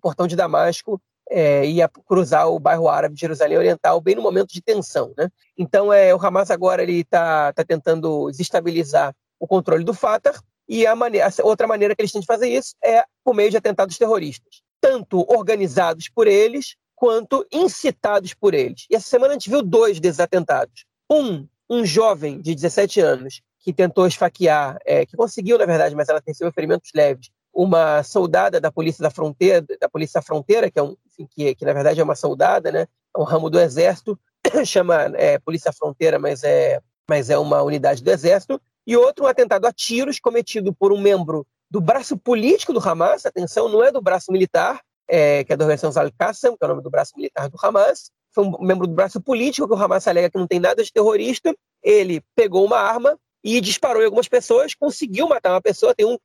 [0.00, 4.52] portão de Damasco, é, ia cruzar o bairro árabe de Jerusalém Oriental, bem no momento
[4.52, 5.12] de tensão.
[5.16, 5.28] Né?
[5.56, 10.34] Então, é, o Hamas agora está tá tentando desestabilizar o controle do Fatah,
[10.68, 13.50] e a, maneira, a outra maneira que eles têm de fazer isso é por meio
[13.50, 18.86] de atentados terroristas, tanto organizados por eles quanto incitados por eles.
[18.88, 20.84] E essa semana a gente viu dois desses atentados.
[21.10, 26.08] Um, um jovem de 17 anos que tentou esfaquear, é, que conseguiu, na verdade, mas
[26.08, 30.78] ela tem ferimentos leves, uma soldada da polícia da fronteira, da polícia da fronteira, que
[30.78, 30.96] é um,
[31.30, 32.86] que, que, na verdade é uma soldada, né?
[33.14, 34.18] É um ramo do exército,
[34.64, 38.60] chama é, polícia fronteira, mas é, mas é uma unidade do exército.
[38.86, 43.26] E outro um atentado a tiros cometido por um membro do braço político do Hamas.
[43.26, 46.68] Atenção, não é do braço militar, é, que é da organização Al-Qassam, que é o
[46.68, 48.10] nome do braço militar do Hamas.
[48.34, 50.92] Foi um membro do braço político que o Hamas alega que não tem nada de
[50.92, 51.54] terrorista.
[51.82, 56.16] Ele pegou uma arma, e disparou em algumas pessoas, conseguiu matar uma pessoa, tem um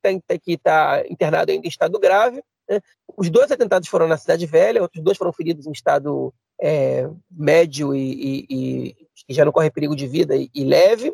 [0.41, 2.43] que está internado ainda em estado grave.
[2.69, 2.79] Né?
[3.15, 7.95] Os dois atentados foram na Cidade Velha, outros dois foram feridos em estado é, médio
[7.95, 8.95] e, e,
[9.29, 11.13] e, já não corre perigo de vida e, e leve.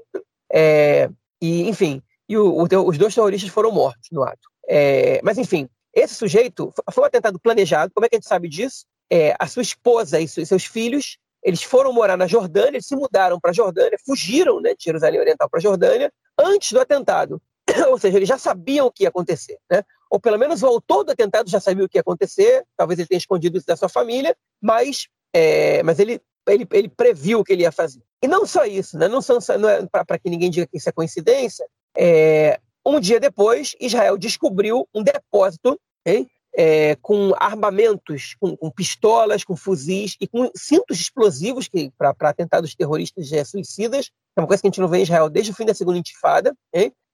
[0.51, 1.09] É,
[1.41, 4.49] e, enfim, e o, o, os dois terroristas foram mortos no ato.
[4.67, 7.91] É, mas, enfim, esse sujeito foi um atentado planejado.
[7.93, 8.85] Como é que a gente sabe disso?
[9.11, 13.39] É, a sua esposa e seus filhos eles foram morar na Jordânia, eles se mudaram
[13.39, 17.41] para a Jordânia, fugiram né, de Jerusalém Oriental para a Jordânia antes do atentado.
[17.89, 19.57] Ou seja, eles já sabiam o que ia acontecer.
[19.69, 19.83] Né?
[20.09, 23.07] Ou pelo menos o autor do atentado já sabia o que ia acontecer, talvez ele
[23.07, 27.53] tenha escondido isso da sua família, mas, é, mas ele, ele, ele previu o que
[27.53, 28.01] ele ia fazer.
[28.21, 29.07] E não só isso, né?
[29.07, 31.65] não, são, não é para que ninguém diga que isso é coincidência,
[31.97, 39.43] é, um dia depois, Israel descobriu um depósito hein, é, com armamentos, com, com, pistolas,
[39.43, 44.67] com fuzis e com cintos explosivos para atentados terroristas é, suicidas, é uma coisa que
[44.67, 46.55] a gente não vê em Israel desde o fim da segunda intifada,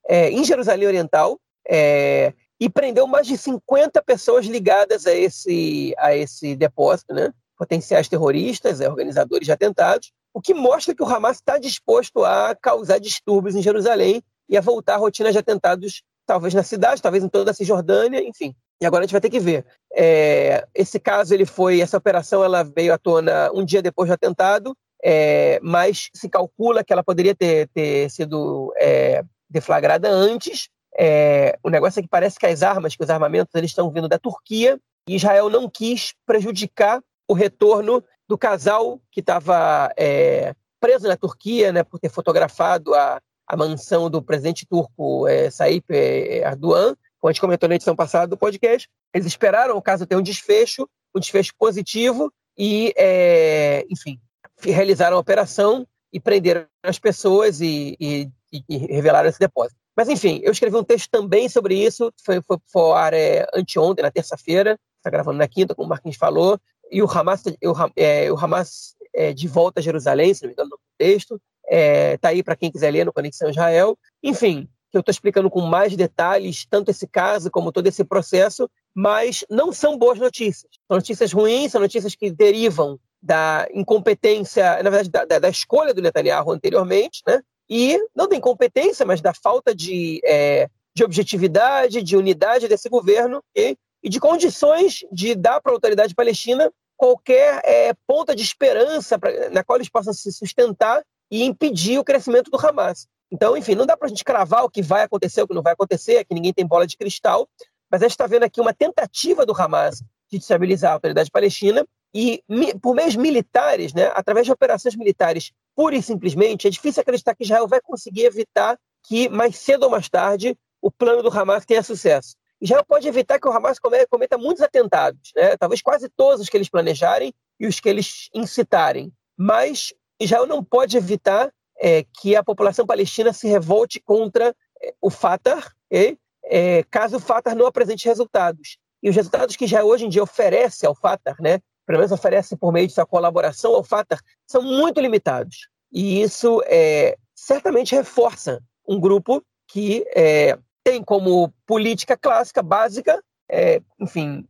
[0.07, 6.15] é, em Jerusalém Oriental, é, e prendeu mais de 50 pessoas ligadas a esse, a
[6.15, 7.31] esse depósito, né?
[7.57, 12.55] potenciais terroristas, é, organizadores de atentados, o que mostra que o Hamas está disposto a
[12.55, 17.23] causar distúrbios em Jerusalém e a voltar à rotina de atentados, talvez na cidade, talvez
[17.23, 18.53] em toda a Cisjordânia, enfim.
[18.79, 19.65] E agora a gente vai ter que ver.
[19.91, 24.13] É, esse caso, ele foi, essa operação, ela veio à tona um dia depois do
[24.13, 30.69] atentado, é, mas se calcula que ela poderia ter, ter sido é, deflagrada antes.
[30.95, 34.07] É, o negócio é que parece que as armas, que os armamentos, eles estão vindo
[34.07, 41.07] da Turquia e Israel não quis prejudicar o retorno do casal que estava é, preso
[41.07, 46.95] na Turquia, né, por ter fotografado a, a mansão do presidente turco é, Saip Erdogan.
[47.19, 50.21] Como a gente comentou na edição passada do podcast, eles esperaram o caso ter um
[50.21, 54.19] desfecho, um desfecho positivo, e, é, enfim,
[54.61, 59.79] realizaram a operação e prenderam as pessoas e, e, e, revelaram esse depósito.
[59.97, 64.03] Mas, enfim, eu escrevi um texto também sobre isso, foi, foi, foi ar é, anteontem,
[64.03, 66.59] na terça-feira, está gravando na quinta, como o Marquinhos falou,
[66.91, 70.53] e o Hamas, o, é, o Hamas é, de volta a Jerusalém, se não me
[70.53, 73.97] engano, no texto, é, tá aí para quem quiser ler no Conexão Israel.
[74.23, 78.69] Enfim, que eu estou explicando com mais detalhes, tanto esse caso como todo esse processo,
[78.93, 80.71] mas não são boas notícias.
[80.87, 86.01] São notícias ruins, são notícias que derivam da incompetência, na verdade, da, da escolha do
[86.01, 87.41] Netanyahu anteriormente, né?
[87.69, 93.43] e não da incompetência, mas da falta de, é, de objetividade, de unidade desse governo
[93.55, 99.19] e, e de condições de dar para a autoridade palestina qualquer é, ponta de esperança
[99.19, 103.07] pra, na qual eles possam se sustentar e impedir o crescimento do Hamas.
[103.31, 105.61] Então, enfim, não dá para a gente cravar o que vai acontecer, o que não
[105.61, 107.47] vai acontecer, é que ninguém tem bola de cristal,
[107.91, 111.85] mas a gente está vendo aqui uma tentativa do Hamas de destabilizar a autoridade palestina
[112.13, 112.43] e,
[112.81, 117.43] por meios militares, né, através de operações militares, pura e simplesmente, é difícil acreditar que
[117.43, 121.83] Israel vai conseguir evitar que, mais cedo ou mais tarde, o plano do Hamas tenha
[121.83, 122.35] sucesso.
[122.61, 125.55] Israel pode evitar que o Hamas cometa muitos atentados, né?
[125.57, 129.13] talvez quase todos os que eles planejarem e os que eles incitarem.
[129.37, 135.09] Mas Israel não pode evitar é, que a população palestina se revolte contra é, o
[135.09, 138.77] Fatah, é, caso o Fatah não apresente resultados.
[139.01, 142.55] E os resultados que já hoje em dia oferece ao Fatah, né, pelo menos oferece
[142.55, 145.69] por meio de sua colaboração ao Fatah, são muito limitados.
[145.91, 153.81] E isso é, certamente reforça um grupo que é, tem como política clássica, básica, é,
[153.99, 154.45] enfim,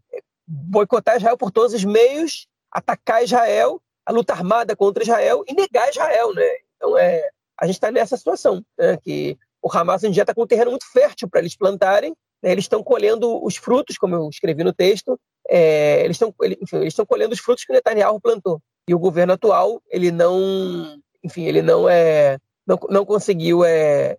[0.47, 5.87] boicotar Israel por todos os meios, atacar Israel, a luta armada contra Israel e negar
[5.87, 6.49] Israel, né?
[6.75, 7.29] Então, é,
[7.61, 10.91] a gente está nessa situação, né, que o Hamas dia está com um terreno muito
[10.91, 15.19] fértil para eles plantarem, né, eles estão colhendo os frutos, como eu escrevi no texto,
[15.47, 18.59] é, eles estão eles estão colhendo os frutos que o Netanyahu plantou.
[18.87, 24.17] E o governo atual, ele não, enfim, ele não é não, não conseguiu é,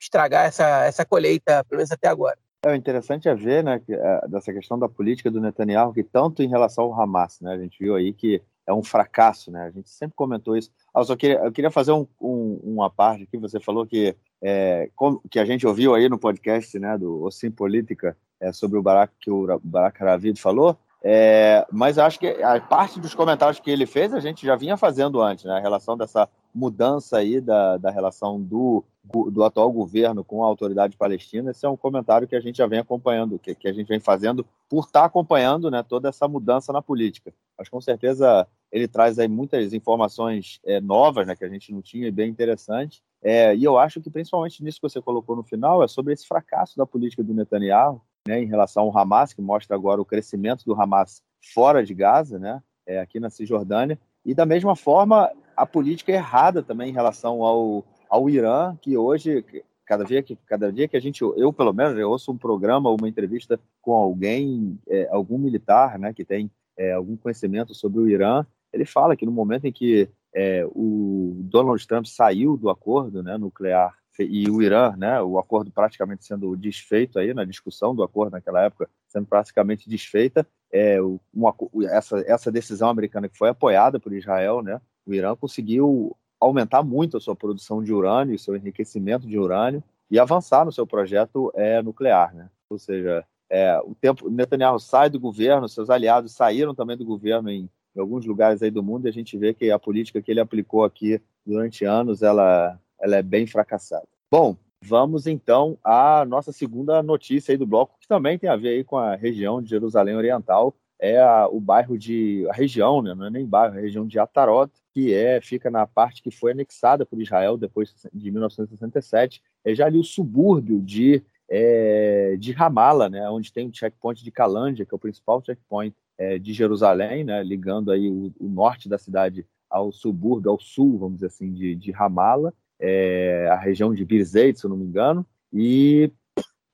[0.00, 2.38] estragar essa, essa colheita, pelo menos até agora.
[2.64, 6.48] É interessante é ver, né, é, dessa questão da política do Netanyahu, que tanto em
[6.48, 9.64] relação ao Hamas, né, a gente viu aí que é um fracasso, né?
[9.64, 10.70] A gente sempre comentou isso.
[10.94, 13.36] Ah, só queria, eu queria fazer um, um, uma parte aqui.
[13.38, 14.88] Você falou que é,
[15.30, 19.12] que a gente ouviu aí no podcast né, do Ossim Política é, sobre o Barack,
[19.20, 23.86] que o Barack Ravid falou, é, mas acho que a parte dos comentários que ele
[23.86, 25.54] fez a gente já vinha fazendo antes, né?
[25.54, 28.84] A relação dessa mudança aí da, da relação do,
[29.30, 32.66] do atual governo com a autoridade palestina, esse é um comentário que a gente já
[32.66, 36.72] vem acompanhando, que, que a gente vem fazendo por estar acompanhando né, toda essa mudança
[36.72, 37.32] na política.
[37.58, 41.82] Mas com certeza ele traz aí muitas informações é, novas né, que a gente não
[41.82, 43.02] tinha e bem interessantes.
[43.22, 46.26] É, e eu acho que principalmente nisso que você colocou no final é sobre esse
[46.26, 50.64] fracasso da política do Netanyahu, né, em relação ao Hamas, que mostra agora o crescimento
[50.64, 55.66] do Hamas fora de Gaza, né, é, aqui na Cisjordânia, e da mesma forma a
[55.66, 59.44] política errada também em relação ao, ao Irã, que hoje,
[59.86, 62.90] cada dia que, cada dia que a gente, eu pelo menos, eu ouço um programa,
[62.90, 68.08] uma entrevista com alguém, é, algum militar né, que tem é, algum conhecimento sobre o
[68.08, 73.22] Irã, ele fala que no momento em que é, o Donald Trump saiu do acordo
[73.22, 78.02] né, nuclear e o Irã, né, o acordo praticamente sendo desfeito aí na discussão do
[78.02, 80.98] acordo naquela época sendo praticamente desfeita, é,
[81.32, 81.54] uma,
[81.90, 87.16] essa, essa decisão americana que foi apoiada por Israel, né, o Irã conseguiu aumentar muito
[87.16, 91.80] a sua produção de urânio, seu enriquecimento de urânio e avançar no seu projeto é,
[91.82, 92.48] nuclear, né?
[92.68, 97.50] Ou seja, é, o tempo Netanyahu sai do governo, seus aliados saíram também do governo
[97.50, 100.30] em, em alguns lugares aí do mundo e a gente vê que a política que
[100.30, 104.06] ele aplicou aqui durante anos ela ela é bem fracassada.
[104.30, 108.68] Bom, vamos então à nossa segunda notícia aí do bloco, que também tem a ver
[108.68, 113.12] aí com a região de Jerusalém Oriental, é a, o bairro de a região, né,
[113.14, 116.30] não é nem bairro, é a região de Atarot, que é fica na parte que
[116.30, 121.22] foi anexada por Israel depois de 1967, é já ali o subúrbio de
[121.54, 125.94] é, de Ramala, né, onde tem o checkpoint de Calândia, que é o principal checkpoint
[126.16, 130.98] é, de Jerusalém, né, ligando aí o, o, norte da cidade ao subúrbio, ao sul,
[130.98, 134.86] vamos dizer assim, de, de Ramala, é, a região de Birzeit, se eu não me
[134.86, 136.10] engano, e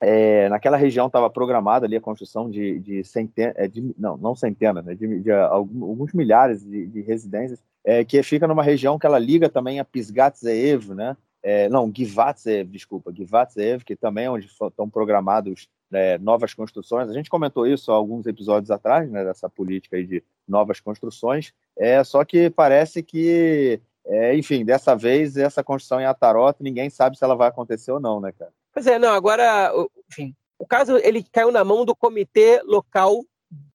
[0.01, 4.35] é, naquela região estava programada ali a construção de, de centenas, é, de, não, não
[4.35, 9.05] centenas, né, de, de, alguns milhares de, de residências, é, que fica numa região que
[9.05, 13.95] ela liga também a Pisgat Zeev, né, é, não, Givat Zeev, desculpa, Givat Zeev, que
[13.95, 17.09] também é onde estão programados né, novas construções.
[17.09, 22.03] A gente comentou isso há alguns episódios atrás, né, dessa política de novas construções, é,
[22.03, 27.23] só que parece que é, enfim, dessa vez, essa construção em Atarota, ninguém sabe se
[27.23, 28.51] ela vai acontecer ou não, né, cara?
[28.79, 29.73] Pois é, não, agora,
[30.09, 33.25] enfim, o caso ele caiu na mão do comitê local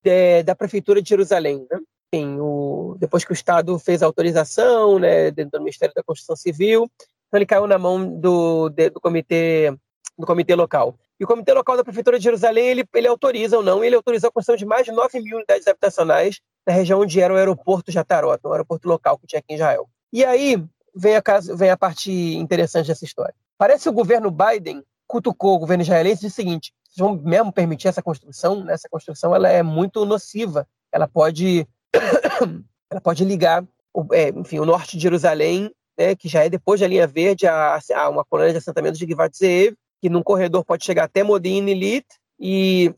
[0.02, 1.78] de, da Prefeitura de Jerusalém, né?
[2.10, 6.34] Enfim, o, depois que o Estado fez a autorização, né, dentro do Ministério da Construção
[6.34, 6.90] Civil,
[7.28, 9.76] então ele caiu na mão do, de, do comitê
[10.18, 10.98] do comitê local.
[11.20, 14.28] E o comitê local da Prefeitura de Jerusalém, ele, ele autoriza ou não, ele autorizou
[14.28, 17.92] a construção de mais de 9 mil unidades habitacionais na região onde era o aeroporto
[17.92, 19.86] de Atarot, um aeroporto local que tinha aqui em Israel.
[20.10, 20.64] E aí
[20.96, 21.22] vem a,
[21.54, 23.34] vem a parte interessante dessa história.
[23.58, 24.82] Parece que o governo Biden
[25.14, 28.64] cutucou o governo israelense e disse o seguinte: vocês vão mesmo permitir essa construção?
[28.64, 28.74] Né?
[28.74, 30.66] Essa construção ela é muito nociva.
[30.90, 31.68] Ela pode,
[32.90, 33.64] ela pode ligar,
[34.12, 37.78] é, enfim, o norte de Jerusalém, né, que já é depois da linha verde, a,
[37.94, 41.68] a uma colônia de assentamento de Givat Zeev, que num corredor pode chegar até Modin
[41.68, 42.06] Ilit
[42.40, 42.92] e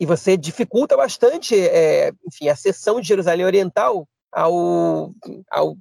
[0.00, 5.12] e você dificulta bastante, é, enfim, a seção de Jerusalém Oriental ao,
[5.50, 5.76] ao,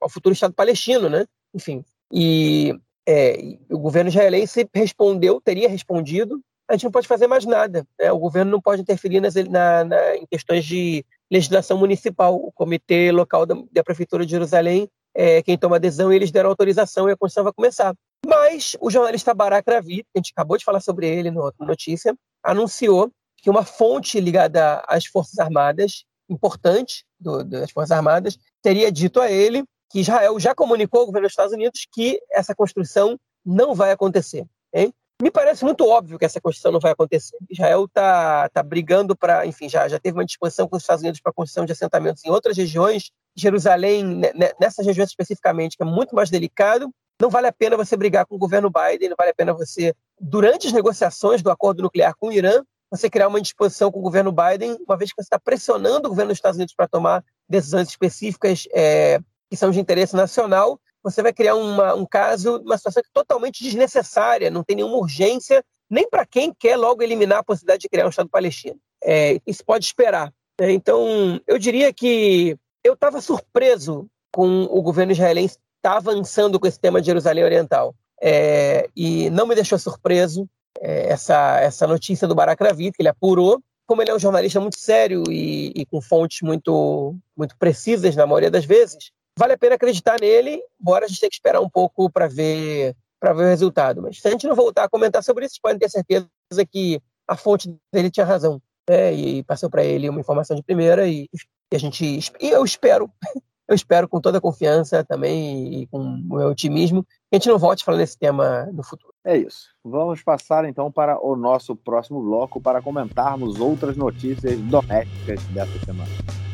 [0.00, 1.24] ao futuro Estado palestino, né?
[1.54, 2.74] Enfim, e
[3.06, 3.38] é,
[3.70, 7.86] o governo israelense respondeu, teria respondido, a gente não pode fazer mais nada.
[7.98, 8.10] Né?
[8.10, 12.34] O governo não pode interferir nas, na, na, em questões de legislação municipal.
[12.34, 16.50] O comitê local da, da Prefeitura de Jerusalém é quem toma adesão e eles deram
[16.50, 17.94] autorização e a construção vai começar.
[18.26, 22.14] Mas o jornalista Barak Ravi, que a gente acabou de falar sobre ele na notícia,
[22.42, 29.20] anunciou que uma fonte ligada às Forças Armadas importante do, das Forças Armadas teria dito
[29.20, 29.64] a ele
[29.96, 34.44] que Israel já comunicou ao governo dos Estados Unidos que essa construção não vai acontecer.
[34.70, 34.92] Hein?
[35.22, 37.34] Me parece muito óbvio que essa construção não vai acontecer.
[37.48, 41.18] Israel está tá brigando para, enfim, já, já teve uma disposição com os Estados Unidos
[41.18, 43.10] para a construção de assentamentos em outras regiões.
[43.34, 44.20] Jerusalém,
[44.60, 48.34] nessas regiões especificamente, que é muito mais delicado, não vale a pena você brigar com
[48.34, 52.28] o governo Biden, não vale a pena você, durante as negociações do acordo nuclear com
[52.28, 55.38] o Irã, você criar uma disposição com o governo Biden, uma vez que você está
[55.38, 59.20] pressionando o governo dos Estados Unidos para tomar decisões específicas é,
[59.50, 63.62] que são de interesse nacional, você vai criar uma, um caso, uma situação é totalmente
[63.62, 68.06] desnecessária, não tem nenhuma urgência, nem para quem quer logo eliminar a possibilidade de criar
[68.06, 68.76] um Estado palestino.
[69.04, 70.32] É, isso pode esperar.
[70.60, 70.72] Né?
[70.72, 76.66] Então, eu diria que eu estava surpreso com o governo israelense estar tá avançando com
[76.66, 77.94] esse tema de Jerusalém Oriental.
[78.20, 80.48] É, e não me deixou surpreso
[80.80, 83.62] é, essa, essa notícia do Barack Ravid, que ele apurou.
[83.86, 88.26] Como ele é um jornalista muito sério e, e, com fontes muito, muito precisas na
[88.26, 91.68] maioria das vezes, vale a pena acreditar nele, embora a gente tenha que esperar um
[91.68, 94.02] pouco para ver para ver o resultado.
[94.02, 96.28] Mas se a gente não voltar a comentar sobre isso, podem ter certeza
[96.70, 98.60] que a fonte dele tinha razão.
[98.88, 99.12] Né?
[99.14, 101.28] E passou para ele uma informação de primeira e,
[101.72, 102.04] e a gente
[102.40, 103.10] e eu espero
[103.68, 107.48] eu espero com toda a confiança também e com o meu otimismo que a gente
[107.48, 109.12] não volte a falar nesse tema no futuro.
[109.24, 109.70] É isso.
[109.84, 116.45] Vamos passar então para o nosso próximo bloco para comentarmos outras notícias domésticas dessa semana.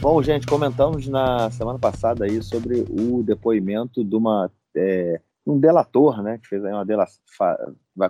[0.00, 6.22] Bom, gente, comentamos na semana passada aí sobre o depoimento de uma é, um delator,
[6.22, 7.20] né, que fez aí uma delação,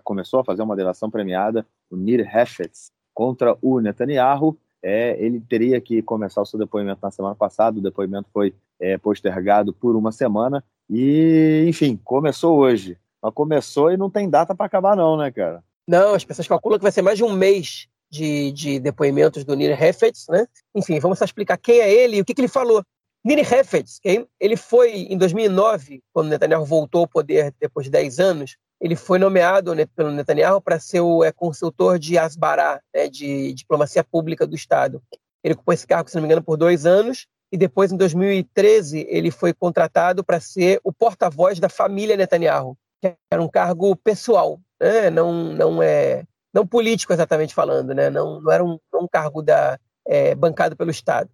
[0.05, 4.57] começou a fazer uma delação premiada, o Nir Hefetz, contra o Netanyahu.
[4.81, 8.97] É, ele teria que começar o seu depoimento na semana passada, o depoimento foi é,
[8.97, 12.97] postergado por uma semana e, enfim, começou hoje.
[13.21, 15.61] Mas começou e não tem data para acabar não, né, cara?
[15.89, 19.55] Não, as pessoas calculam que vai ser mais de um mês de, de depoimentos do
[19.55, 20.47] Nir Hefetz, né?
[20.75, 22.83] Enfim, vamos só explicar quem é ele e o que, que ele falou.
[23.25, 24.01] Nir Hefetz,
[24.41, 29.19] ele foi em 2009, quando Netanyahu voltou ao poder depois de 10 anos, ele foi
[29.19, 34.57] nomeado pelo Netanyahu para ser o é, consultor de Asbará, né, de diplomacia pública do
[34.57, 35.03] Estado.
[35.45, 39.07] Ele ocupou esse cargo, se não me engano, por dois anos, e depois, em 2013,
[39.09, 44.59] ele foi contratado para ser o porta-voz da família Netanyahu, que era um cargo pessoal,
[44.81, 49.43] né, não, não, é, não político exatamente falando, né, não, não era um, um cargo
[49.43, 51.31] da, é, bancado pelo Estado.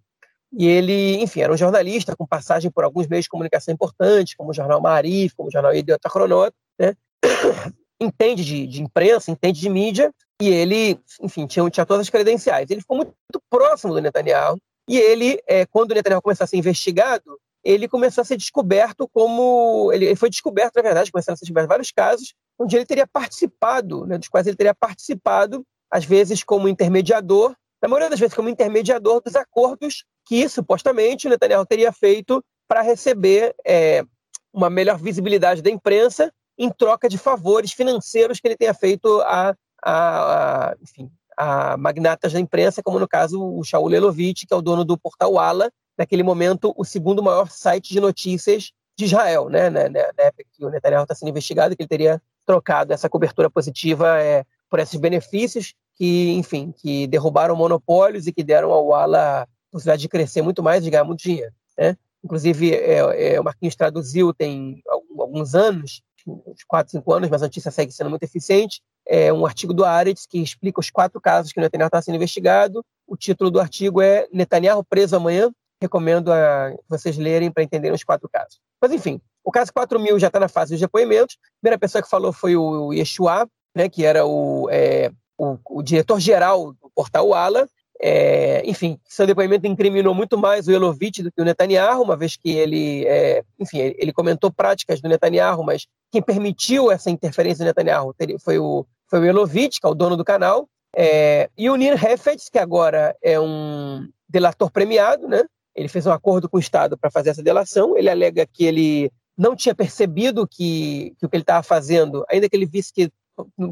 [0.53, 4.51] E ele, enfim, era um jornalista com passagem por alguns meios de comunicação importantes, como
[4.51, 6.95] o jornal Marif, como o jornal Idiota Cronot, né?
[7.99, 12.69] entende de, de, imprensa, entende de mídia, e ele, enfim, tinha, tinha todas as credenciais.
[12.69, 14.57] Ele ficou muito, muito próximo do Netanyahu,
[14.87, 19.09] e ele, é, quando o Netanyahu começou a ser investigado, ele começou a ser descoberto
[19.09, 19.91] como.
[19.91, 24.05] Ele, foi descoberto, na verdade, começaram a ser descobertos vários casos, onde ele teria participado,
[24.05, 28.47] né, dos quais ele teria participado, às vezes como intermediador, na maioria das vezes como
[28.47, 34.01] intermediador dos acordos que, supostamente, Netanyahu teria feito para receber é,
[34.53, 39.53] uma melhor visibilidade da imprensa em troca de favores financeiros que ele tenha feito a,
[39.83, 44.57] a, a, enfim, a magnatas da imprensa, como no caso o Shaul Elovitch, que é
[44.57, 49.49] o dono do portal Ala, naquele momento o segundo maior site de notícias de Israel,
[49.49, 49.69] né?
[49.69, 53.09] na, na, na época que o Netanyahu está sendo investigado, que ele teria trocado essa
[53.09, 58.93] cobertura positiva é, por esses benefícios que, enfim, que derrubaram monopólios e que deram ao
[58.93, 61.51] Ala a possibilidade de crescer muito mais, de ganhar muito dinheiro.
[61.77, 61.97] Né?
[62.23, 64.81] Inclusive, é, é, o Marquinhos traduziu tem
[65.17, 68.81] alguns anos uns 4, 5 anos, mas a notícia segue sendo muito eficiente.
[69.05, 72.15] É um artigo do Aretz que explica os quatro casos que o Netanyahu está sendo
[72.15, 72.83] investigado.
[73.07, 75.49] O título do artigo é Netanyahu preso amanhã.
[75.81, 78.59] Recomendo a vocês lerem para entenderem os quatro casos.
[78.81, 81.37] Mas, enfim, o caso 4000 já está na fase dos depoimentos.
[81.41, 85.81] A primeira pessoa que falou foi o Yeshua, né, que era o, é, o, o
[85.81, 87.67] diretor-geral do portal Ala.
[87.99, 92.35] É, enfim, seu depoimento incriminou muito mais o Elovitch do que o Netanyahu, uma vez
[92.35, 97.67] que ele, é, enfim, ele comentou práticas do Netanyahu, mas quem permitiu essa interferência do
[97.67, 101.75] Netanyahu foi o, foi o Elovitch, que é o dono do canal, é, e o
[101.75, 105.43] Nir Hefetz, que agora é um delator premiado, né?
[105.77, 107.95] Ele fez um acordo com o Estado para fazer essa delação.
[107.95, 112.49] Ele alega que ele não tinha percebido que, que o que ele estava fazendo, ainda
[112.49, 113.11] que ele visse que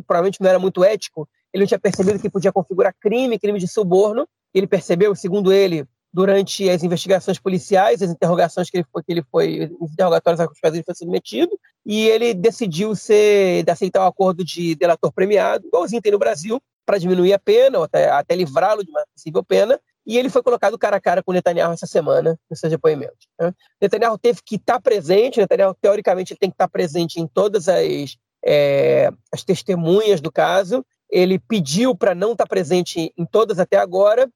[0.08, 3.68] provavelmente não era muito ético, ele não tinha percebido que podia configurar crime, crime de
[3.68, 4.28] suborno.
[4.54, 9.24] Ele percebeu, segundo ele, durante as investigações policiais, as interrogações que ele foi, que ele
[9.32, 11.52] foi os interrogatórios a quais ele foi submetido,
[11.86, 16.98] e ele decidiu ser, aceitar o acordo de delator premiado, igualzinho tem no Brasil, para
[16.98, 20.78] diminuir a pena, ou até, até livrá-lo de uma possível pena, e ele foi colocado
[20.78, 23.28] cara a cara com Netanyahu essa semana, nos seus depoimentos.
[23.40, 23.54] Né?
[23.82, 29.10] Netanyahu teve que estar presente, Netanyahu, teoricamente, tem que estar presente em todas as, é,
[29.32, 34.30] as testemunhas do caso, ele pediu para não estar presente em todas até agora,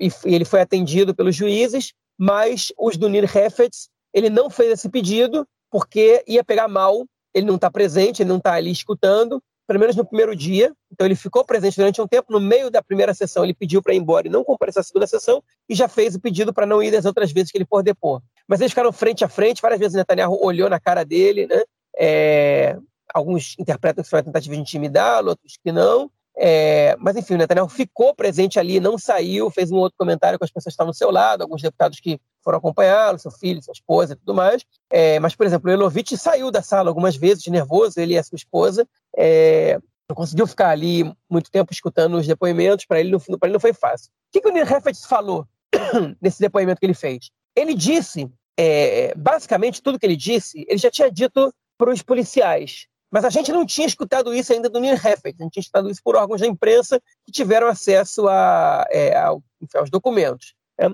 [0.00, 4.88] e ele foi atendido pelos juízes, mas os do Nir Hefetz, ele não fez esse
[4.88, 7.04] pedido porque ia pegar mal,
[7.34, 10.72] ele não está presente, ele não está ali escutando, pelo menos no primeiro dia.
[10.92, 12.32] Então ele ficou presente durante um tempo.
[12.32, 15.06] No meio da primeira sessão, ele pediu para ir embora e não comparecer à segunda
[15.06, 17.82] sessão e já fez o pedido para não ir das outras vezes que ele for
[17.82, 18.22] depor.
[18.46, 19.60] Mas eles ficaram frente a frente.
[19.60, 21.62] Várias vezes Netanyahu olhou na cara dele, né?
[21.98, 22.76] É,
[23.12, 26.10] alguns interpretam que foi uma tentativa de intimidá-lo, outros que não.
[26.38, 30.44] É, mas enfim, o Netanyahu ficou presente ali, não saiu, fez um outro comentário com
[30.44, 33.72] as pessoas que estavam do seu lado, alguns deputados que foram acompanhá-lo, seu filho, sua
[33.72, 34.64] esposa e tudo mais.
[34.90, 38.22] É, mas, por exemplo, o Elovitch saiu da sala algumas vezes, nervoso, ele e a
[38.22, 38.86] sua esposa.
[39.16, 39.78] É,
[40.08, 44.10] não conseguiu ficar ali muito tempo escutando os depoimentos, para ele, ele não foi fácil.
[44.28, 44.66] O que, que o Nir
[45.08, 45.46] falou
[46.20, 47.30] nesse depoimento que ele fez?
[47.56, 52.86] Ele disse, é, basicamente, tudo que ele disse, ele já tinha dito para os policiais.
[53.10, 55.90] Mas a gente não tinha escutado isso ainda do Nir Hefet, a gente tinha escutado
[55.90, 60.54] isso por órgãos da imprensa que tiveram acesso a, é, aos documentos.
[60.78, 60.88] É.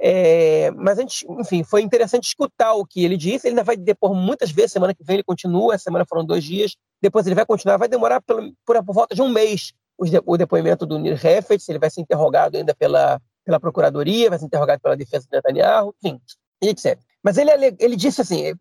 [0.00, 3.48] É, mas a gente, enfim, foi interessante escutar o que ele disse.
[3.48, 4.72] Ele ainda vai depor muitas vezes.
[4.72, 5.74] Semana que vem ele continua.
[5.74, 6.76] Essa semana foram dois dias.
[7.02, 7.78] Depois ele vai continuar.
[7.78, 11.68] Vai demorar por, por, por volta de um mês o, depoimento do Nir Hefetz.
[11.68, 15.94] Ele vai ser interrogado ainda pela, pela procuradoria, vai ser interrogado pela defesa de Netanyahu,
[16.02, 16.20] enfim,
[16.62, 16.98] etc.
[17.22, 18.56] Mas ele, ele disse assim: eu,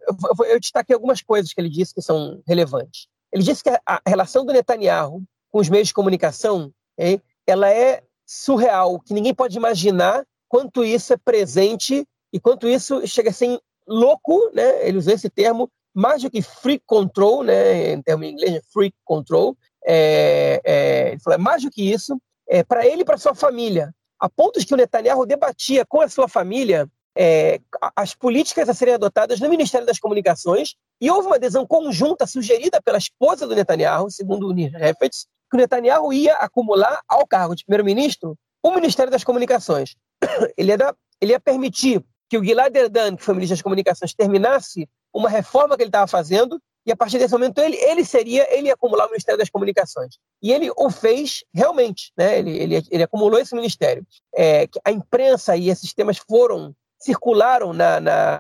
[0.46, 3.08] eu destaquei algumas coisas que ele disse que são relevantes.
[3.32, 8.04] Ele disse que a, relação do Netanyahu com os meios de comunicação, hein, ela é
[8.26, 13.60] surreal, que ninguém pode imaginar quanto isso é presente e quanto isso chega a ser
[13.88, 14.88] louco, né?
[14.88, 17.94] Ele usou esse termo, mais do que free control, né?
[17.94, 19.58] Em termo em inglês, free control.
[19.86, 23.34] É, é, ele falou, é mais do que isso, é, para ele e para sua
[23.34, 23.94] família.
[24.20, 27.60] A pontos que o Netanyahu debatia com a sua família é,
[27.96, 32.80] as políticas a serem adotadas no Ministério das Comunicações e houve uma adesão conjunta sugerida
[32.82, 37.56] pela esposa do Netanyahu, segundo o Nir Hefetz, que o Netanyahu ia acumular ao cargo
[37.56, 39.96] de primeiro-ministro o Ministério das Comunicações.
[40.58, 44.14] Ele ia, dar, ele ia permitir que o Gilad Erdan, que foi ministro das Comunicações,
[44.14, 48.48] terminasse uma reforma que ele estava fazendo e a partir desse momento ele, ele seria,
[48.54, 50.18] ele ia acumular o Ministério das Comunicações.
[50.42, 52.40] E ele o fez realmente, né?
[52.40, 54.06] ele, ele, ele acumulou esse ministério.
[54.36, 58.40] É, a imprensa e esses temas foram circularam na, na,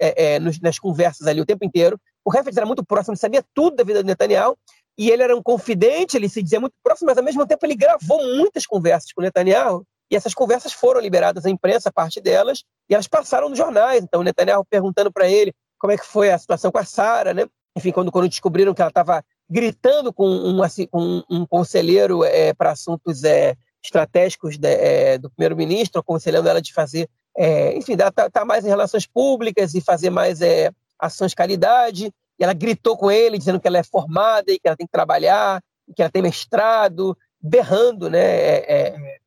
[0.00, 2.00] é, é, nas conversas ali o tempo inteiro.
[2.24, 4.56] O Hefetz era muito próximo, ele sabia tudo da vida do Netanyahu,
[4.98, 7.76] e ele era um confidente, ele se dizia muito próximo, mas ao mesmo tempo ele
[7.76, 12.64] gravou muitas conversas com o Netanyahu, e essas conversas foram liberadas à imprensa, parte delas,
[12.88, 14.02] e elas passaram nos jornais.
[14.02, 17.34] Então, o Netanyahu perguntando para ele como é que foi a situação com a Sara,
[17.34, 17.46] né?
[17.76, 22.72] Enfim, quando, quando descobriram que ela estava gritando com um, assim, um conselheiro é, para
[22.72, 27.08] assuntos é, estratégicos de, é, do primeiro-ministro, aconselhando ela de fazer
[27.38, 31.36] é, enfim, estar tá, tá mais em relações públicas e fazer mais é, ações de
[31.36, 32.12] caridade.
[32.36, 34.92] E ela gritou com ele, dizendo que ela é formada e que ela tem que
[34.92, 35.62] trabalhar,
[35.94, 38.60] que ela tem mestrado, berrando né,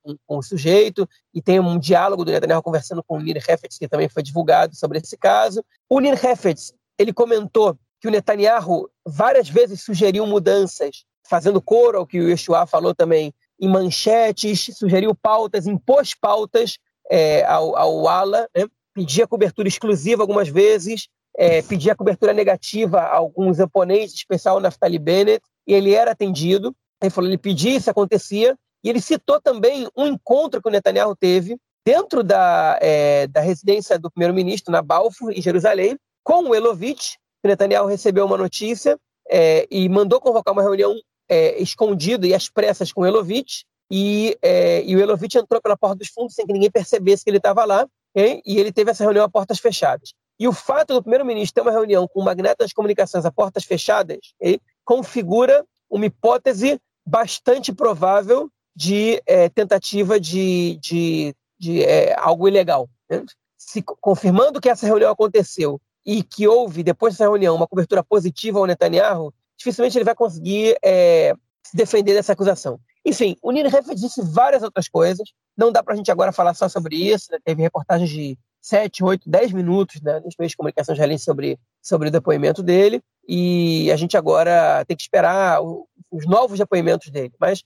[0.04, 1.08] com, com, o sujeito.
[1.34, 4.76] E tem um diálogo do Netanyahu conversando com o Nir Hefetz, que também foi divulgado
[4.76, 5.64] sobre esse caso.
[5.90, 12.08] O Nir Hefetz, ele comentou que o Netanyahu várias vezes sugeriu mudanças, fazendo coro ao
[12.08, 18.50] que o Yeshua falou também, em manchetes, sugeriu pautas, impôs pautas é, ao, ao ALA,
[18.56, 18.66] né?
[18.94, 21.08] pedia cobertura exclusiva algumas vezes,
[21.38, 26.76] é, pedia cobertura negativa a alguns oponentes, especial Naftali Bennett, e ele era atendido.
[27.02, 28.58] Ele falou, ele pedia, isso acontecia.
[28.84, 33.98] E ele citou também um encontro que o Netanyahu teve dentro da, é, da residência
[33.98, 37.16] do primeiro-ministro, na Balfour, em Jerusalém, com o Elovitch.
[37.44, 38.98] O Netanyahu recebeu uma notícia
[39.30, 40.96] é, e mandou convocar uma reunião
[41.32, 45.78] é, escondida e às pressas com o Elovitch e, é, e o Elovitch entrou pela
[45.78, 48.42] porta dos fundos sem que ninguém percebesse que ele estava lá, hein?
[48.46, 50.14] e ele teve essa reunião a portas fechadas.
[50.38, 53.64] E o fato do primeiro-ministro ter uma reunião com o magnata das comunicações a portas
[53.64, 54.60] fechadas hein?
[54.84, 62.90] configura uma hipótese bastante provável de é, tentativa de, de, de é, algo ilegal.
[63.10, 63.24] Né?
[63.58, 68.60] Se, confirmando que essa reunião aconteceu e que houve, depois dessa reunião, uma cobertura positiva
[68.60, 71.34] ao Netanyahu, dificilmente ele vai conseguir é,
[71.64, 72.80] se defender dessa acusação.
[73.06, 75.28] Enfim, o Nino Heffer disse várias outras coisas.
[75.56, 77.32] Não dá para a gente agora falar só sobre isso.
[77.32, 77.38] Né?
[77.44, 82.10] Teve reportagens de 7, 8, 10 minutos né, nos meios de comunicação israelenses sobre, sobre
[82.10, 83.02] o depoimento dele.
[83.28, 87.34] E a gente agora tem que esperar o, os novos depoimentos dele.
[87.40, 87.64] Mas,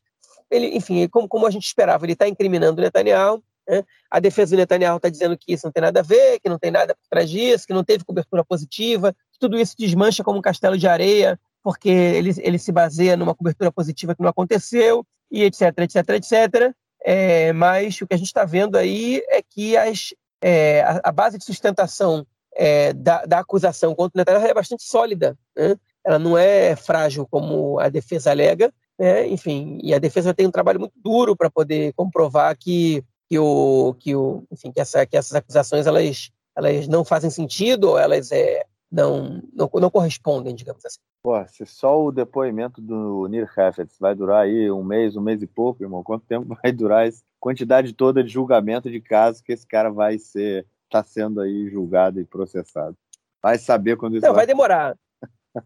[0.50, 3.44] ele, enfim, como, como a gente esperava, ele está incriminando o Netanyahu.
[3.68, 3.84] Né?
[4.10, 6.60] A defesa do Netanyahu está dizendo que isso não tem nada a ver, que não
[6.60, 9.14] tem nada por trás disso, que não teve cobertura positiva.
[9.40, 13.72] Tudo isso desmancha como um castelo de areia porque ele, ele se baseia numa cobertura
[13.72, 16.76] positiva que não aconteceu, e etc, etc, etc.
[17.04, 21.12] É, mas o que a gente está vendo aí é que as, é, a, a,
[21.12, 22.24] base de sustentação
[22.56, 25.36] é, da, da, acusação contra o Netanyahu é bastante sólida.
[25.58, 25.76] Né?
[26.04, 28.72] Ela não é frágil como a defesa alega.
[29.00, 29.28] Né?
[29.28, 33.96] Enfim, e a defesa tem um trabalho muito duro para poder comprovar que, que, o,
[33.98, 38.32] que, o, enfim, que, essa, que essas acusações elas, elas não fazem sentido ou elas
[38.32, 41.00] é, não, não, não correspondem, digamos assim.
[41.22, 45.42] Pô, se só o depoimento do Nir Hefetz vai durar aí um mês, um mês
[45.42, 49.52] e pouco, irmão, quanto tempo vai durar essa quantidade toda de julgamento de casos que
[49.52, 52.96] esse cara vai ser, tá sendo aí julgado e processado?
[53.44, 54.98] Vai saber quando isso Não, vai, vai demorar.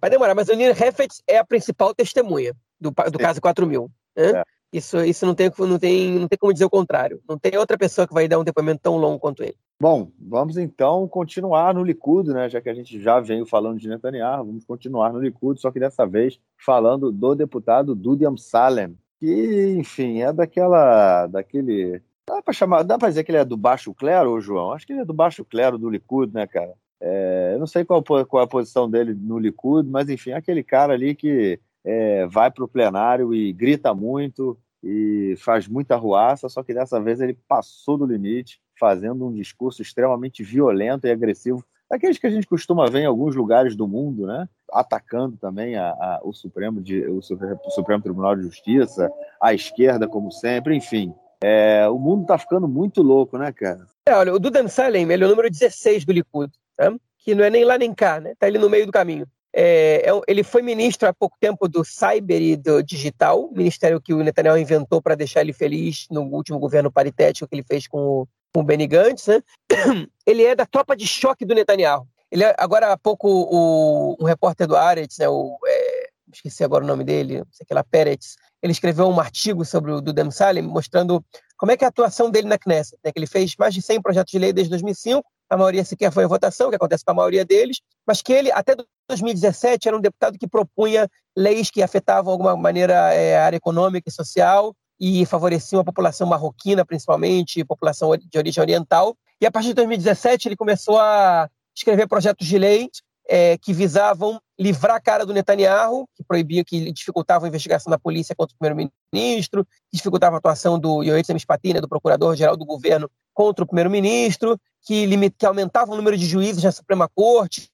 [0.01, 3.91] Vai demorar, mas o Nir Hefetz é a principal testemunha do, do caso 4000.
[4.15, 4.31] Né?
[4.39, 4.43] É.
[4.71, 7.21] Isso, isso não, tem, não, tem, não tem como dizer o contrário.
[7.27, 9.57] Não tem outra pessoa que vai dar um depoimento tão longo quanto ele.
[9.81, 12.49] Bom, vamos então continuar no Likud, né?
[12.49, 15.79] Já que a gente já veio falando de Netanyahu, vamos continuar no Likud, só que
[15.79, 22.83] dessa vez falando do deputado Dudi Amsalem, que, enfim, é daquela, daquele, dá para chamar,
[22.83, 24.73] dá para dizer que ele é do baixo clero, João?
[24.73, 26.73] Acho que ele é do baixo clero do Likud, né, cara?
[26.99, 30.35] É, eu não sei qual, qual é a posição dele no Likud, mas enfim, é
[30.35, 35.95] aquele cara ali que é, vai para o plenário e grita muito e faz muita
[35.95, 41.11] ruaça, só que dessa vez ele passou do limite, fazendo um discurso extremamente violento e
[41.11, 44.47] agressivo, daqueles que a gente costuma ver em alguns lugares do mundo, né?
[44.71, 49.11] atacando também a, a, o, Supremo de, o, Supremo Tribunal de Justiça,
[49.41, 51.13] a esquerda, como sempre, enfim.
[51.41, 53.87] É, o mundo está ficando muito louco, né, cara?
[54.07, 56.93] É, olha, o Dudan Salem, ele é o número 16 do Likud, tá?
[57.17, 58.33] que não é nem lá nem cá, né?
[58.37, 59.25] Tá ali no meio do caminho.
[59.53, 64.13] É, é ele foi ministro há pouco tempo do Cyber e do Digital, ministério que
[64.13, 67.99] o Netanyahu inventou para deixar ele feliz no último governo paritético que ele fez com
[67.99, 69.27] o, com o Benny Gantz.
[69.27, 69.41] Né?
[70.25, 72.07] Ele é da tropa de choque do Netanyahu.
[72.31, 76.83] Ele é, agora há pouco o, um repórter do Aretz, né, o, é, esqueci agora
[76.83, 80.29] o nome dele, não sei que lá, Peretz, ele escreveu um artigo sobre o Dudem
[80.29, 81.25] Salem mostrando
[81.57, 83.81] como é que é a atuação dele na Knesset, né, que ele fez mais de
[83.81, 87.11] 100 projetos de lei desde 2005, a maioria sequer foi a votação, que acontece com
[87.11, 88.75] a maioria deles, mas que ele, até
[89.09, 93.57] 2017, era um deputado que propunha leis que afetavam de alguma maneira é, a área
[93.57, 99.15] econômica e social e favoreciam a população marroquina, principalmente, população de origem oriental.
[99.39, 102.89] E a partir de 2017, ele começou a escrever projetos de lei
[103.29, 107.97] é, que visavam livrar a cara do Netanyahu, que proibia, que dificultavam a investigação da
[107.97, 113.09] polícia contra o primeiro-ministro, que dificultava a atuação do Yoetz Mispatina, do procurador-geral do governo,
[113.33, 117.69] contra o primeiro-ministro, que, que aumentava o número de juízes na Suprema Corte,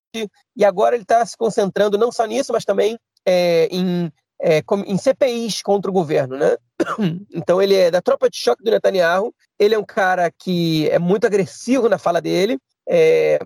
[0.55, 4.11] e agora ele está se concentrando não só nisso, mas também é, em,
[4.41, 6.37] é, em CPIs contra o governo.
[6.37, 6.55] Né?
[7.33, 10.99] Então ele é da tropa de choque do Netanyahu, ele é um cara que é
[10.99, 12.57] muito agressivo na fala dele,
[12.87, 13.39] é,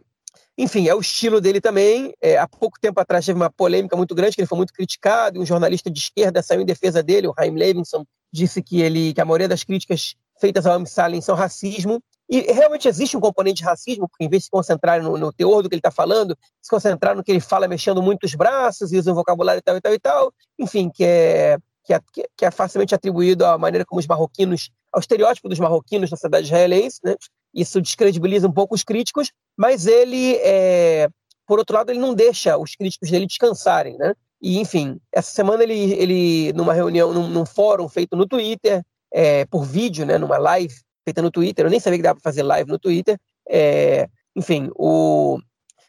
[0.59, 2.13] enfim, é o estilo dele também.
[2.21, 5.37] É, há pouco tempo atrás teve uma polêmica muito grande, que ele foi muito criticado,
[5.37, 9.13] e um jornalista de esquerda saiu em defesa dele, o Haim Levinson, disse que, ele,
[9.13, 12.03] que a maioria das críticas feitas ao Salem são racismo.
[12.29, 15.33] E realmente existe um componente de racismo, porque em vez de se concentrar no, no
[15.33, 18.35] teor do que ele está falando, se concentrar no que ele fala mexendo muito os
[18.35, 21.93] braços e usa um vocabulário e tal e tal e tal, enfim, que é, que
[21.93, 21.99] é,
[22.37, 26.45] que é facilmente atribuído à maneira como os marroquinos, ao estereótipo dos marroquinos na cidade
[26.45, 27.15] israelense, né?
[27.51, 31.09] Isso descredibiliza um pouco os críticos, mas ele, é,
[31.47, 34.13] por outro lado, ele não deixa os críticos dele descansarem, né?
[34.39, 39.45] E, enfim, essa semana ele, ele numa reunião, num, num fórum feito no Twitter, é,
[39.45, 42.43] por vídeo, né, numa live feita no Twitter, eu nem sabia que dava para fazer
[42.43, 43.17] live no Twitter,
[43.49, 45.39] é, enfim, o,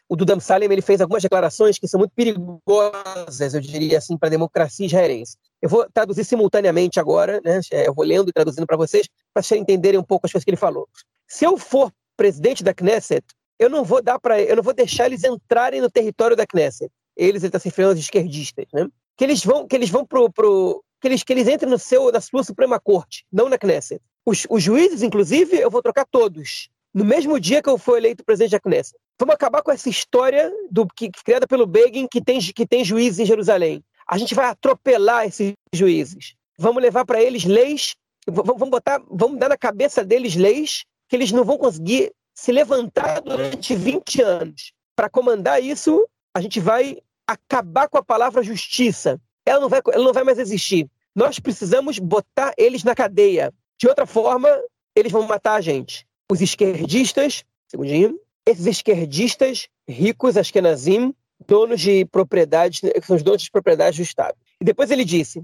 [0.09, 4.27] o Dudam Salem ele fez algumas declarações que são muito perigosas, eu diria assim, para
[4.27, 5.37] a democracia israelense.
[5.61, 7.61] Eu vou traduzir simultaneamente agora, né?
[7.71, 10.43] É, eu vou lendo e traduzindo para vocês, para vocês entenderem um pouco as coisas
[10.43, 10.87] que ele falou.
[11.27, 13.23] Se eu for presidente da Knesset,
[13.57, 16.91] eu não vou dar para, eu não vou deixar eles entrarem no território da Knesset.
[17.15, 18.87] Eles, ele está se referindo aos esquerdistas, né?
[19.15, 22.11] Que eles vão, que eles vão pro, pro que eles, que eles entrem no seu,
[22.11, 24.01] na sua Suprema Corte, não na Knesset.
[24.25, 28.23] Os, os juízes, inclusive, eu vou trocar todos no mesmo dia que eu for eleito
[28.23, 28.97] presidente da Knesset.
[29.19, 33.19] Vamos acabar com essa história do que, criada pelo Begin que tem, que tem juízes
[33.19, 33.83] em Jerusalém.
[34.07, 36.35] A gente vai atropelar esses juízes.
[36.57, 37.95] Vamos levar para eles leis,
[38.27, 43.21] vamos botar, vamos dar na cabeça deles leis que eles não vão conseguir se levantar
[43.21, 44.73] durante 20 anos.
[44.95, 46.97] Para comandar isso, a gente vai
[47.27, 49.19] acabar com a palavra justiça.
[49.45, 50.89] Ela não vai, ela não vai mais existir.
[51.15, 53.53] Nós precisamos botar eles na cadeia.
[53.81, 54.47] De outra forma,
[54.95, 56.05] eles vão matar a gente.
[56.31, 58.15] Os esquerdistas, segundinho,
[58.45, 61.15] esses esquerdistas ricos, Ashkenazim,
[61.47, 64.37] donos de propriedades, são os donos de propriedades do Estado.
[64.61, 65.43] E depois ele disse: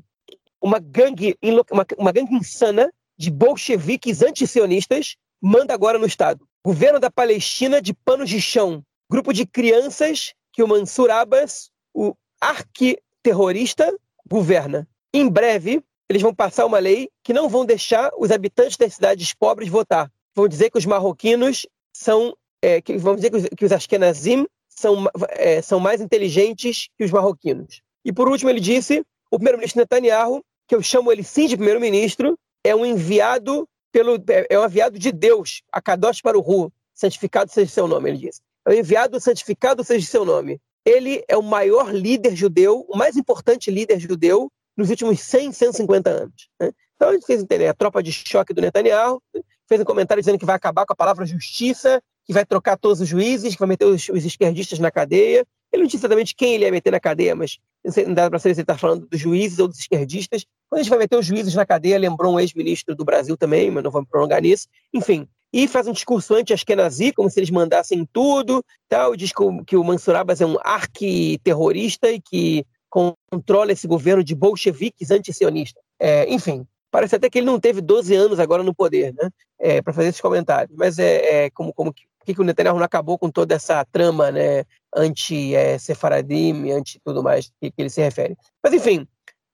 [0.61, 1.35] uma gangue,
[1.71, 6.47] uma, uma gangue insana de bolcheviques antisionistas manda agora no Estado.
[6.63, 8.83] Governo da Palestina de panos de chão.
[9.09, 13.91] Grupo de crianças que o Mansur Abbas, o arquiterrorista,
[14.29, 14.87] governa.
[15.11, 19.33] Em breve, eles vão passar uma lei que não vão deixar os habitantes das cidades
[19.33, 20.11] pobres votar.
[20.35, 22.35] Vão dizer que os marroquinos são.
[22.61, 27.03] É, que, vamos dizer que os, que os Ashkenazim são, é, são mais inteligentes que
[27.03, 27.81] os marroquinos.
[28.05, 32.37] E por último, ele disse: o primeiro-ministro Netanyahu, que eu chamo ele sim de primeiro-ministro,
[32.63, 34.17] é um enviado pelo
[34.49, 38.17] é um enviado de Deus, a Kadosh para o Ru, santificado seja seu nome, ele
[38.17, 38.41] diz.
[38.65, 40.59] É um enviado santificado seja seu nome.
[40.85, 46.09] Ele é o maior líder judeu, o mais importante líder judeu nos últimos 100, 150
[46.09, 46.49] anos.
[46.59, 46.71] Né?
[46.95, 49.21] Então a gente fez entender a tropa de choque do Netanyahu,
[49.67, 53.01] fez um comentário dizendo que vai acabar com a palavra justiça, que vai trocar todos
[53.01, 55.45] os juízes, que vai meter os, os esquerdistas na cadeia.
[55.71, 57.57] Ele não disse exatamente quem ele ia meter na cadeia, mas
[58.05, 60.45] não dá para saber se ele está falando dos juízes ou dos esquerdistas.
[60.69, 63.69] Quando a gente vai meter os juízes na cadeia, lembrou um ex-ministro do Brasil também,
[63.71, 64.67] mas não vamos prolongar nisso.
[64.93, 69.63] Enfim, e faz um discurso anti-Ashkenazi, como se eles mandassem tudo, tal, diz que o,
[69.63, 75.83] que o Mansur Abbas é um arquiterrorista e que controla esse governo de bolcheviques anti-sionistas.
[75.99, 79.29] É, enfim, parece até que ele não teve 12 anos agora no poder, né,
[79.59, 80.75] é, para fazer esses comentários.
[80.77, 84.31] Mas é, é como, como que, que o Netanyahu não acabou com toda essa trama,
[84.31, 84.63] né,
[84.95, 88.37] anti-Sefaradim, anti tudo mais que, que ele se refere.
[88.63, 89.07] Mas enfim,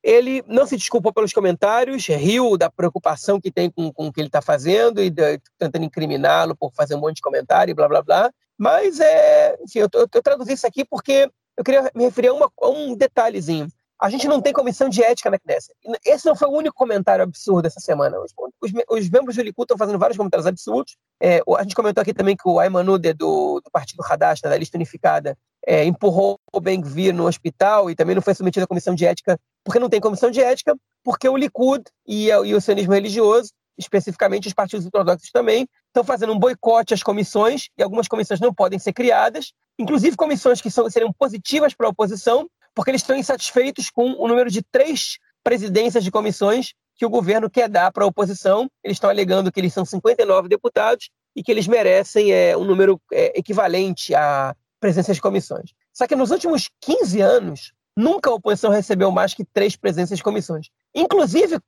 [0.04, 4.20] ele não se desculpou pelos comentários, riu da preocupação que tem com, com o que
[4.20, 7.88] ele está fazendo e de, tentando incriminá-lo por fazer um monte de comentário e blá
[7.88, 8.32] blá blá.
[8.58, 12.34] Mas, é, enfim, eu, eu, eu traduzi isso aqui porque eu queria me referir a,
[12.34, 13.68] uma, a um detalhezinho.
[14.00, 15.74] A gente não tem comissão de ética na Knesset.
[16.06, 18.20] Esse não foi o único comentário absurdo essa semana.
[18.20, 20.98] Os, os, os membros do Likud estão fazendo vários comentários absurdos.
[21.22, 24.58] É, a gente comentou aqui também que o Ayman Ude, do, do Partido Hadash, da
[24.58, 28.94] lista unificada, é, empurrou o Ben-Gvir no hospital e também não foi submetido à comissão
[28.94, 32.94] de ética, porque não tem comissão de ética, porque o Likud e, e o sionismo
[32.94, 38.40] religioso, especificamente os partidos ortodoxos também, estão fazendo um boicote às comissões, e algumas comissões
[38.40, 43.02] não podem ser criadas, inclusive comissões que são, seriam positivas para a oposição, porque eles
[43.02, 47.92] estão insatisfeitos com o número de três presidências de comissões que o governo quer dar
[47.92, 48.68] para a oposição.
[48.84, 53.00] Eles estão alegando que eles são 59 deputados e que eles merecem é, um número
[53.12, 55.74] é, equivalente à presença de comissões.
[55.94, 60.24] Só que nos últimos 15 anos, nunca a oposição recebeu mais que três presenças de
[60.24, 60.70] comissões.
[60.94, 61.60] Inclusive,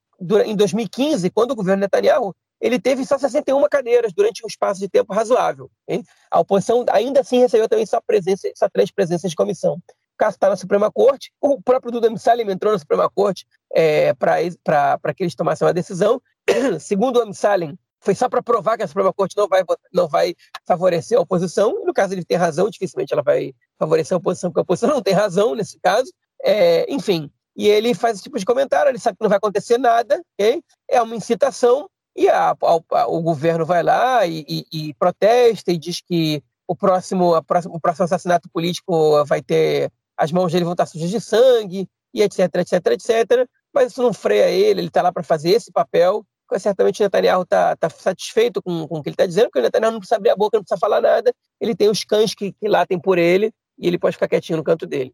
[0.46, 4.90] em 2015, quando o governo Netanyahu ele teve só 61 cadeiras durante um espaço de
[4.90, 5.70] tempo razoável.
[5.88, 6.04] Hein?
[6.32, 9.82] A oposição ainda assim recebeu também só, presença, só três presenças de comissão
[10.18, 15.14] caso está na Suprema Corte, o próprio Duda Salim entrou na Suprema Corte é, para
[15.14, 16.22] que eles tomassem uma decisão.
[16.80, 20.36] Segundo o Salim, foi só para provar que a Suprema Corte não vai, não vai
[20.66, 24.60] favorecer a oposição, no caso ele tem razão, dificilmente ela vai favorecer a oposição, porque
[24.60, 26.12] a oposição não tem razão nesse caso.
[26.44, 29.78] É, enfim, e ele faz esse tipo de comentário, ele sabe que não vai acontecer
[29.78, 30.62] nada, okay?
[30.88, 35.78] é uma incitação, e a, a, o governo vai lá e, e, e, protesta e
[35.78, 40.74] diz que o próximo, próximo, o próximo assassinato político vai ter as mãos dele vão
[40.74, 43.48] estar sujas de sangue, e etc, etc, etc.
[43.74, 46.26] Mas isso não freia ele, ele está lá para fazer esse papel.
[46.58, 49.62] Certamente o Netanyahu está tá satisfeito com, com o que ele está dizendo, porque o
[49.62, 51.34] Netanyahu não precisa abrir a boca, não precisa falar nada.
[51.60, 54.64] Ele tem os cães que, que latem por ele, e ele pode ficar quietinho no
[54.64, 55.14] canto dele.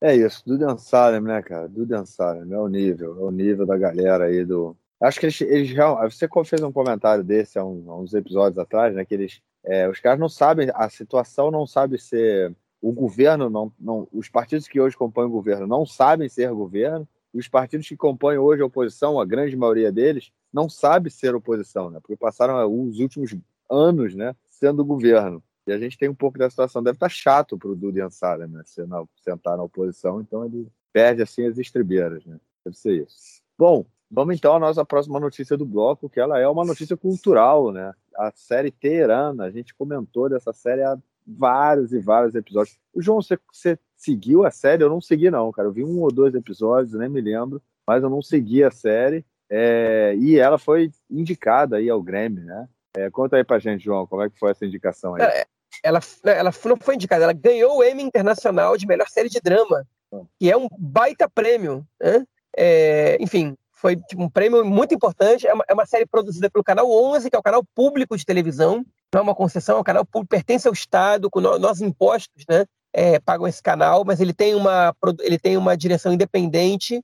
[0.00, 1.68] É isso, do Salem, né, cara?
[1.68, 4.74] Do Salem, é o nível, é o nível da galera aí do.
[5.00, 5.74] Acho que eles, eles
[6.12, 9.04] Você fez um comentário desse há, uns, há uns episódios atrás, né?
[9.04, 9.40] Que eles.
[9.64, 14.28] É, os caras não sabem, a situação não sabe ser o governo não, não, os
[14.28, 18.38] partidos que hoje compõem o governo não sabem ser governo, e os partidos que compõem
[18.38, 22.00] hoje a oposição, a grande maioria deles, não sabe ser oposição, né?
[22.00, 23.36] Porque passaram os últimos
[23.70, 25.42] anos, né, sendo governo.
[25.66, 26.82] E a gente tem um pouco dessa situação.
[26.82, 31.44] Deve estar chato para o Dudu Ansara, né, sentar na oposição, então ele perde assim
[31.44, 32.40] as estribeiras, né?
[32.64, 33.42] Deve ser isso.
[33.58, 37.72] Bom, vamos então à nossa próxima notícia do bloco, que ela é uma notícia cultural,
[37.72, 37.92] né?
[38.16, 42.78] A série Teherana, a gente comentou dessa série há vários e vários episódios.
[42.92, 44.82] O João, você, você seguiu a série?
[44.82, 45.68] Eu não segui, não, cara.
[45.68, 49.24] Eu vi um ou dois episódios, nem me lembro, mas eu não segui a série.
[49.50, 52.68] É, e ela foi indicada aí ao Grammy, né?
[52.96, 55.22] É, conta aí pra gente, João, como é que foi essa indicação aí?
[55.22, 55.46] É,
[55.82, 59.86] ela, ela não foi indicada, ela ganhou o Emmy Internacional de melhor série de drama,
[60.12, 60.22] ah.
[60.38, 62.26] que é um baita prêmio, né?
[62.56, 65.46] É, enfim, foi tipo, um prêmio muito importante.
[65.46, 68.24] É uma, é uma, série produzida pelo Canal 11, que é o canal público de
[68.24, 68.84] televisão.
[69.12, 72.44] Não é uma concessão, é um canal público, pertence ao Estado, com no, nossos impostos,
[72.48, 72.64] né?
[72.92, 77.02] É, pagam esse canal, mas ele tem uma, ele tem uma direção independente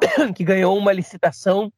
[0.36, 1.72] que ganhou uma licitação,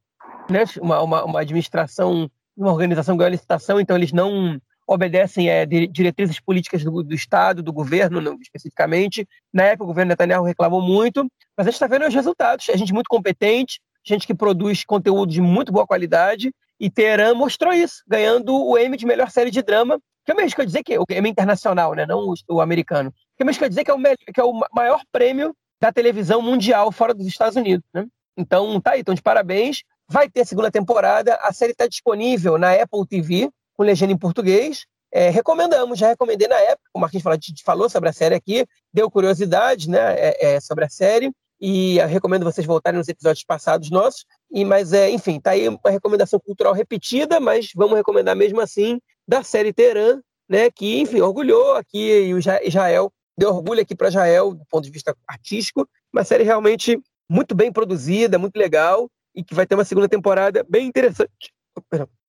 [0.51, 0.65] né?
[0.81, 6.39] uma, uma, uma administração, uma organização ganhou a licitação, então eles não obedecem é, diretrizes
[6.41, 9.27] políticas do, do Estado, do governo, não, especificamente.
[9.53, 11.27] Na época, o governo Netanyahu reclamou muito,
[11.57, 12.69] mas a gente está vendo os resultados.
[12.69, 17.73] A gente muito competente, gente que produz conteúdo de muito boa qualidade, e Teherã mostrou
[17.73, 20.99] isso, ganhando o Emmy de melhor série de drama, que eu mesmo quero dizer que
[20.99, 23.95] o Emmy internacional, né, não o, o americano, que eu mesmo quero dizer que é,
[23.95, 28.07] o, que é o maior prêmio da televisão mundial fora dos Estados Unidos, né?
[28.37, 29.83] Então, tá aí, então de parabéns.
[30.09, 34.87] Vai ter segunda temporada, a série está disponível na Apple TV, com legenda em português.
[35.13, 39.11] É, recomendamos, já recomendei na época, o Marquinhos falou, falou sobre a série aqui, deu
[39.11, 41.33] curiosidade né, é, é, sobre a série
[41.67, 44.27] e recomendo vocês voltarem nos episódios passados nossos.
[44.53, 49.01] E, mas, é, enfim, tá aí uma recomendação cultural repetida, mas vamos recomendar mesmo assim
[49.27, 54.09] da série Teran, né, que, enfim, orgulhou aqui e o Israel, deu orgulho aqui para
[54.09, 59.43] Israel do ponto de vista artístico, uma série realmente muito bem produzida, muito legal e
[59.43, 61.51] que vai ter uma segunda temporada bem interessante.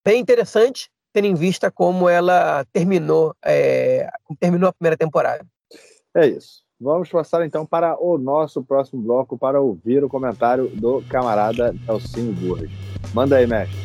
[0.05, 4.09] Bem interessante, tendo em vista como ela terminou, é,
[4.39, 5.45] terminou a primeira temporada.
[6.15, 6.64] É isso.
[6.79, 12.33] Vamos passar então para o nosso próximo bloco para ouvir o comentário do camarada Elcinho
[12.33, 12.69] Burras.
[13.13, 13.77] Manda aí, mestre.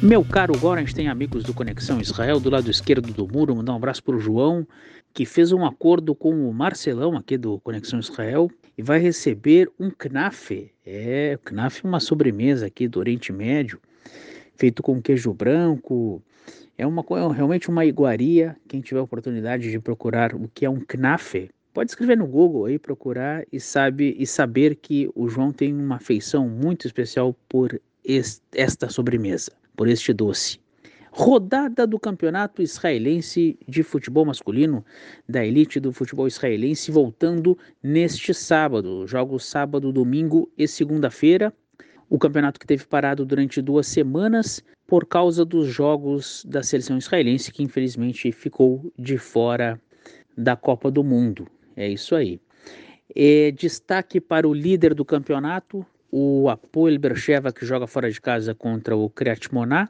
[0.00, 0.52] Meu caro
[0.94, 4.20] tem amigos do Conexão Israel, do lado esquerdo do muro, mandar um abraço para o
[4.20, 4.64] João,
[5.12, 9.90] que fez um acordo com o Marcelão aqui do Conexão Israel e vai receber um
[9.90, 10.70] knafe.
[10.86, 13.80] É, knafe é uma sobremesa aqui do Oriente Médio,
[14.54, 16.22] feito com queijo branco,
[16.78, 18.56] é uma é realmente uma iguaria.
[18.66, 22.76] Quem tiver oportunidade de procurar o que é um knafe, Pode escrever no Google aí,
[22.76, 27.80] procurar e sabe e saber que o João tem uma afeição muito especial por
[28.52, 30.58] esta sobremesa, por este doce.
[31.12, 34.84] Rodada do Campeonato Israelense de Futebol Masculino,
[35.28, 39.06] da elite do futebol israelense, voltando neste sábado.
[39.06, 41.54] Jogos sábado, domingo e segunda-feira.
[42.10, 47.52] O campeonato que teve parado durante duas semanas por causa dos jogos da seleção israelense,
[47.52, 49.78] que infelizmente ficou de fora
[50.36, 51.46] da Copa do Mundo.
[51.76, 52.40] É isso aí.
[53.14, 58.54] É, destaque para o líder do campeonato, o Apoel Bercheva, que joga fora de casa
[58.54, 59.88] contra o Kriat Moná.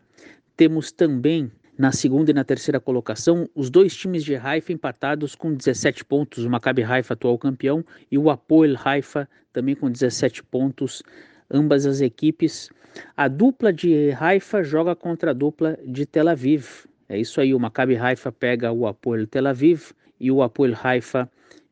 [0.57, 5.55] Temos também na segunda e na terceira colocação os dois times de Haifa empatados com
[5.55, 11.03] 17 pontos, o Maccabi Haifa atual campeão e o Apoel Haifa também com 17 pontos,
[11.51, 12.71] ambas as equipes.
[13.17, 16.87] A dupla de Haifa joga contra a dupla de Tel Aviv.
[17.09, 21.31] É isso aí, o Maccabi Haifa pega o Apoel Tel Aviv e o Apoel Haifa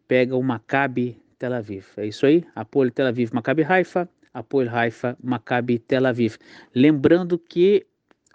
[0.09, 1.85] pega o Maccabi Tel Aviv.
[1.97, 6.37] É isso aí, Apoel Tel Aviv, Maccabi Haifa, Apoel Haifa, Maccabi Tel Aviv.
[6.75, 7.87] Lembrando que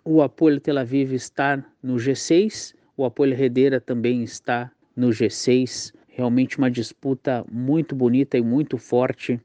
[0.04, 5.94] o Apoio Tel Aviv está no G6, o Apoio Redeira também está no G6.
[6.08, 9.40] Realmente uma disputa muito bonita e muito forte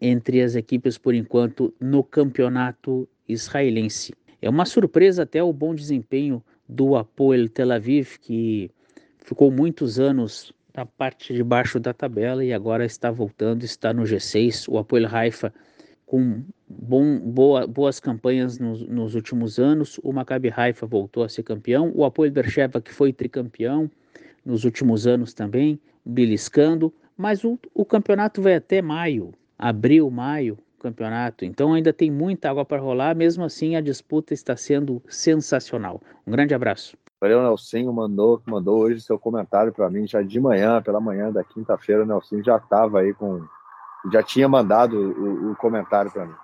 [0.00, 4.14] entre as equipes por enquanto no campeonato israelense.
[4.40, 8.70] É uma surpresa até o bom desempenho do Apoel Tel Aviv, que
[9.18, 14.02] ficou muitos anos na parte de baixo da tabela e agora está voltando, está no
[14.02, 14.66] G6.
[14.68, 15.52] O Apoel Haifa
[16.04, 19.98] com bom, boa, boas campanhas nos, nos, últimos anos.
[20.02, 21.90] O Maccabi Haifa voltou a ser campeão.
[21.94, 23.90] O Apoel Bercheva, que foi tricampeão
[24.44, 26.94] nos últimos anos também, beliscando.
[27.16, 31.44] Mas o, o campeonato vai até maio, abril, maio, campeonato.
[31.44, 33.14] Então ainda tem muita água para rolar.
[33.14, 36.00] Mesmo assim, a disputa está sendo sensacional.
[36.26, 36.96] Um grande abraço.
[37.20, 41.42] Valeu, Nelsinho mandou, mandou hoje seu comentário para mim já de manhã, pela manhã da
[41.42, 42.02] quinta-feira.
[42.02, 43.42] O Nelsinho já estava aí com
[44.12, 46.34] já tinha mandado o, o comentário para mim.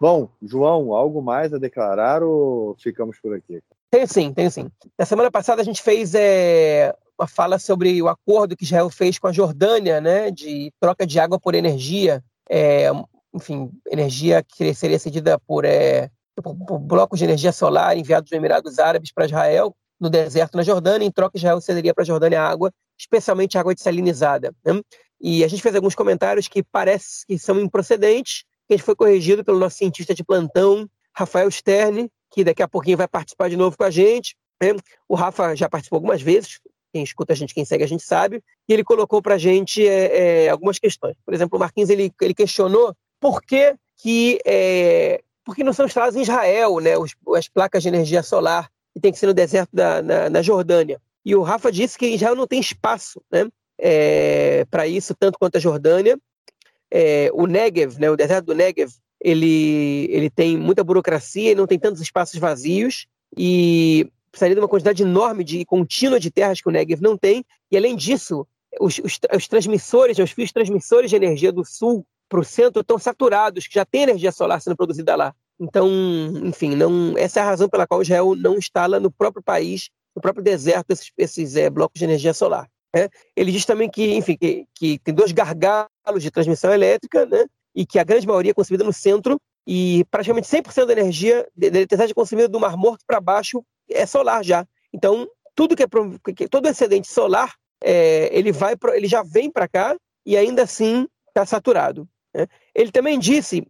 [0.00, 3.62] Bom, João, algo mais a declarar ou ficamos por aqui?
[3.90, 4.70] Tem sim, tem sim.
[4.98, 9.18] Na semana passada a gente fez é, uma fala sobre o acordo que Israel fez
[9.18, 12.90] com a Jordânia, né, de troca de água por energia, é,
[13.34, 18.78] enfim, energia que seria cedida por, é, por, blocos de energia solar enviados dos Emirados
[18.78, 22.72] Árabes para Israel, no deserto na Jordânia, em troca Israel cederia para a Jordânia água,
[22.98, 24.54] especialmente água desalinizada.
[24.64, 24.80] Né?
[25.20, 28.94] E a gente fez alguns comentários que parece que são improcedentes, que a gente foi
[28.94, 33.56] corrigido pelo nosso cientista de plantão, Rafael Stern, que daqui a pouquinho vai participar de
[33.56, 34.36] novo com a gente.
[34.62, 34.74] Né?
[35.08, 36.60] O Rafa já participou algumas vezes,
[36.96, 39.86] quem escuta a gente, quem segue a gente sabe, e ele colocou para a gente
[39.86, 41.14] é, é, algumas questões.
[41.26, 45.84] Por exemplo, o Marquinhos ele, ele questionou por que, que, é, por que não são
[45.84, 49.34] instaladas em Israel né, os, as placas de energia solar e tem que ser no
[49.34, 50.98] deserto da na, na Jordânia.
[51.22, 53.46] E o Rafa disse que Israel não tem espaço né,
[53.78, 56.18] é, para isso, tanto quanto a Jordânia.
[56.90, 58.90] É, o Negev, né, o deserto do Negev,
[59.20, 64.68] ele, ele tem muita burocracia e não tem tantos espaços vazios e precisaria de uma
[64.68, 67.44] quantidade enorme de contínua de terras que o Negev não tem.
[67.70, 68.46] E além disso,
[68.80, 72.98] os, os, os transmissores, os fios transmissores de energia do sul para o centro estão
[72.98, 75.34] saturados, que já tem energia solar sendo produzida lá.
[75.58, 75.88] Então,
[76.44, 80.20] enfim, não, essa é a razão pela qual Israel não instala no próprio país, no
[80.20, 82.68] próprio deserto, esses, esses é, blocos de energia solar.
[82.94, 83.08] Né?
[83.34, 85.88] Ele diz também que, enfim, que, que, tem dois gargalos
[86.20, 87.44] de transmissão elétrica, né?
[87.74, 91.66] e que a grande maioria é consumida no centro, e praticamente 100% da energia da
[91.66, 94.66] eletricidade consumida do Mar Morto para baixo é solar já.
[94.92, 99.96] Então, tudo que é todo excedente solar, é, ele vai ele já vem para cá
[100.24, 102.08] e ainda assim está saturado.
[102.34, 102.46] Né?
[102.74, 103.66] Ele também disse,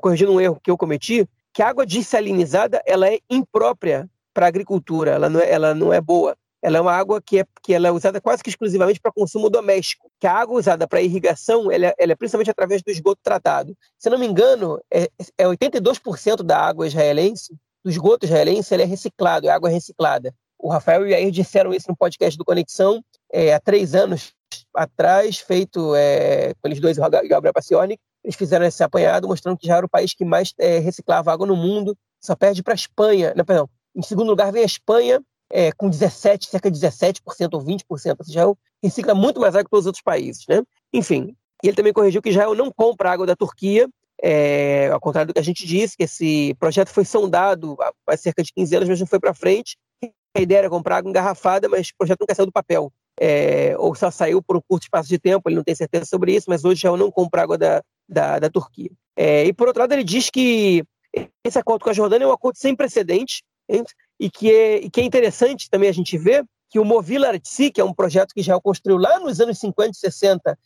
[0.00, 4.48] corrigindo um erro que eu cometi, que a água desalinizada ela é imprópria para a
[4.48, 7.74] agricultura, ela não é, ela não é boa ela é uma água que é, que
[7.74, 10.10] ela é usada quase que exclusivamente para consumo doméstico.
[10.18, 13.76] Que a água usada para irrigação, ela, é, ela, é principalmente através do esgoto tratado.
[13.98, 18.86] Se não me engano, é, é 82% da água israelense, do esgoto israelense, ela é
[18.86, 20.34] reciclado, é água reciclada.
[20.58, 24.32] O Rafael e Jair disseram isso no podcast do Conexão é, há três anos
[24.74, 28.00] atrás, feito é, com eles dois, o Gabriel Paciornik.
[28.24, 31.46] Eles fizeram esse apanhado mostrando que já era o país que mais é, reciclava água
[31.46, 33.34] no mundo, só perde para a Espanha.
[33.36, 35.20] Não, perdão, em segundo lugar vem a Espanha
[35.50, 37.20] é, com 17, cerca de 17%
[37.52, 38.16] ou 20%.
[38.26, 40.46] Israel recicla muito mais água que todos os outros países.
[40.48, 40.62] Né?
[40.92, 43.88] Enfim, ele também corrigiu que Israel não compra água da Turquia,
[44.22, 48.42] é, ao contrário do que a gente disse, que esse projeto foi sondado há cerca
[48.42, 49.76] de 15 anos, mas não foi para frente.
[50.36, 52.92] A ideia era comprar água engarrafada, mas o projeto nunca saiu do papel.
[53.20, 56.34] É, ou só saiu por um curto espaço de tempo, ele não tem certeza sobre
[56.34, 58.90] isso, mas hoje Israel não compra água da, da, da Turquia.
[59.16, 60.84] É, e por outro lado, ele diz que
[61.44, 63.42] esse acordo com a Jordânia é um acordo sem precedentes,
[64.18, 67.70] e que é, e que é interessante também a gente ver que o Movila Artsy,
[67.70, 70.58] que é um projeto que Israel construiu lá nos anos 50 e 60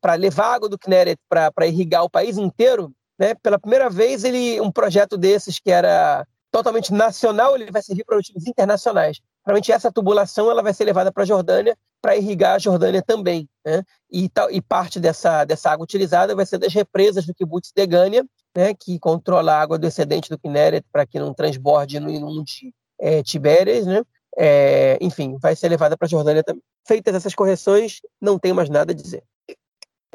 [0.00, 3.34] para levar água do Kinneret para irrigar o país inteiro, né?
[3.34, 8.16] Pela primeira vez, ele um projeto desses que era totalmente nacional, ele vai servir para
[8.16, 9.20] objetivos internacionais.
[9.42, 13.48] Provavelmente essa tubulação ela vai ser levada para a Jordânia para irrigar a Jordânia também.
[13.64, 13.82] Né?
[14.10, 17.86] E, tal, e parte dessa, dessa água utilizada vai ser das represas do kibbutz de
[17.86, 18.24] Gânia,
[18.56, 22.72] né, que controla a água do excedente do Kinneret para que não transborde no inunde
[22.98, 23.86] é, Tibérias.
[23.86, 24.02] Né?
[24.38, 26.62] É, enfim, vai ser levada para a Jordânia também.
[26.86, 29.22] Feitas essas correções, não tem mais nada a dizer.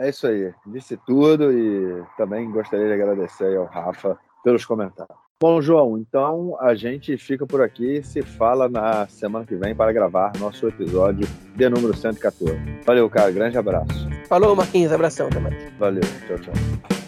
[0.01, 5.15] É isso aí, disse tudo e também gostaria de agradecer ao Rafa pelos comentários.
[5.39, 9.75] Bom, João, então a gente fica por aqui e se fala na semana que vem
[9.75, 12.57] para gravar nosso episódio de número 114.
[12.83, 14.09] Valeu, cara, grande abraço.
[14.27, 15.53] Falou, Marquinhos, abração também.
[15.77, 17.00] Valeu, tchau, tchau.